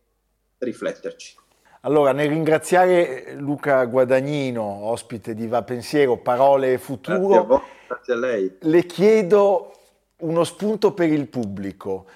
rifletterci. 0.59 1.39
Allora, 1.83 2.13
nel 2.13 2.29
ringraziare 2.29 3.35
Luca 3.39 3.85
Guadagnino, 3.87 4.63
ospite 4.63 5.35
di 5.35 5.49
Va 5.49 5.63
Pensiero, 5.63 6.19
Parole 6.19 6.75
e 6.75 6.79
Futuro, 6.79 7.19
grazie 7.19 7.39
a, 7.39 7.43
voi, 7.43 7.61
grazie 7.89 8.13
a 8.13 8.17
lei. 8.17 8.57
le 8.61 8.85
chiedo 8.85 9.73
uno 10.19 10.45
spunto 10.45 10.93
per 10.93 11.11
il 11.11 11.27
pubblico, 11.29 12.07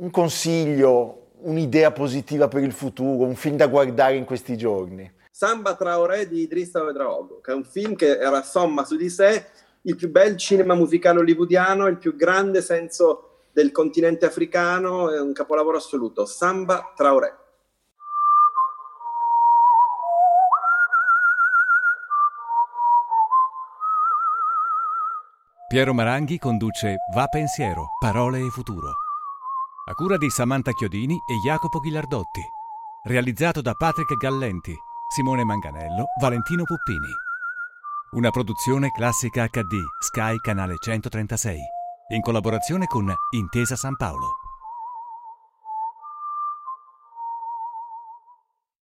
un 0.00 0.10
consiglio, 0.10 1.32
un'idea 1.42 1.92
positiva 1.92 2.48
per 2.48 2.62
il 2.62 2.72
futuro, 2.72 3.26
un 3.26 3.34
film 3.34 3.56
da 3.56 3.66
guardare 3.66 4.16
in 4.16 4.24
questi 4.24 4.56
giorni. 4.56 5.10
Samba 5.30 5.74
Traoré 5.74 6.26
di 6.26 6.40
Idrissa 6.40 6.82
Oedraogo, 6.82 7.40
che 7.40 7.52
è 7.52 7.54
un 7.54 7.64
film 7.64 7.94
che 7.94 8.16
rassomma 8.16 8.84
su 8.84 8.96
di 8.96 9.10
sé 9.10 9.46
il 9.82 9.96
più 9.96 10.10
bel 10.10 10.36
cinema 10.36 10.74
musicale 10.74 11.20
hollywoodiano, 11.20 11.86
il 11.86 11.98
più 11.98 12.16
grande 12.16 12.62
senso 12.62 13.28
del 13.52 13.72
continente 13.72 14.26
africano, 14.26 15.10
è 15.10 15.20
un 15.20 15.32
capolavoro 15.32 15.76
assoluto, 15.76 16.24
Samba 16.24 16.92
Traoré. 16.94 17.36
Piero 25.68 25.94
Maranghi 25.94 26.38
conduce 26.38 26.96
Va 27.14 27.26
Pensiero, 27.28 27.90
Parole 28.00 28.38
e 28.38 28.48
Futuro. 28.48 29.09
A 29.90 29.92
cura 29.94 30.16
di 30.16 30.30
Samantha 30.30 30.70
Chiodini 30.70 31.16
e 31.28 31.34
Jacopo 31.44 31.80
Ghilardotti. 31.80 32.40
Realizzato 33.02 33.60
da 33.60 33.74
Patrick 33.74 34.14
Gallenti, 34.18 34.72
Simone 35.08 35.42
Manganello, 35.42 36.04
Valentino 36.20 36.62
Puppini. 36.62 37.12
Una 38.12 38.30
produzione 38.30 38.92
classica 38.92 39.48
HD, 39.48 39.82
Sky 39.98 40.36
Canale 40.36 40.76
136. 40.78 41.58
In 42.10 42.20
collaborazione 42.20 42.86
con 42.86 43.12
Intesa 43.30 43.74
San 43.74 43.96
Paolo. 43.96 44.39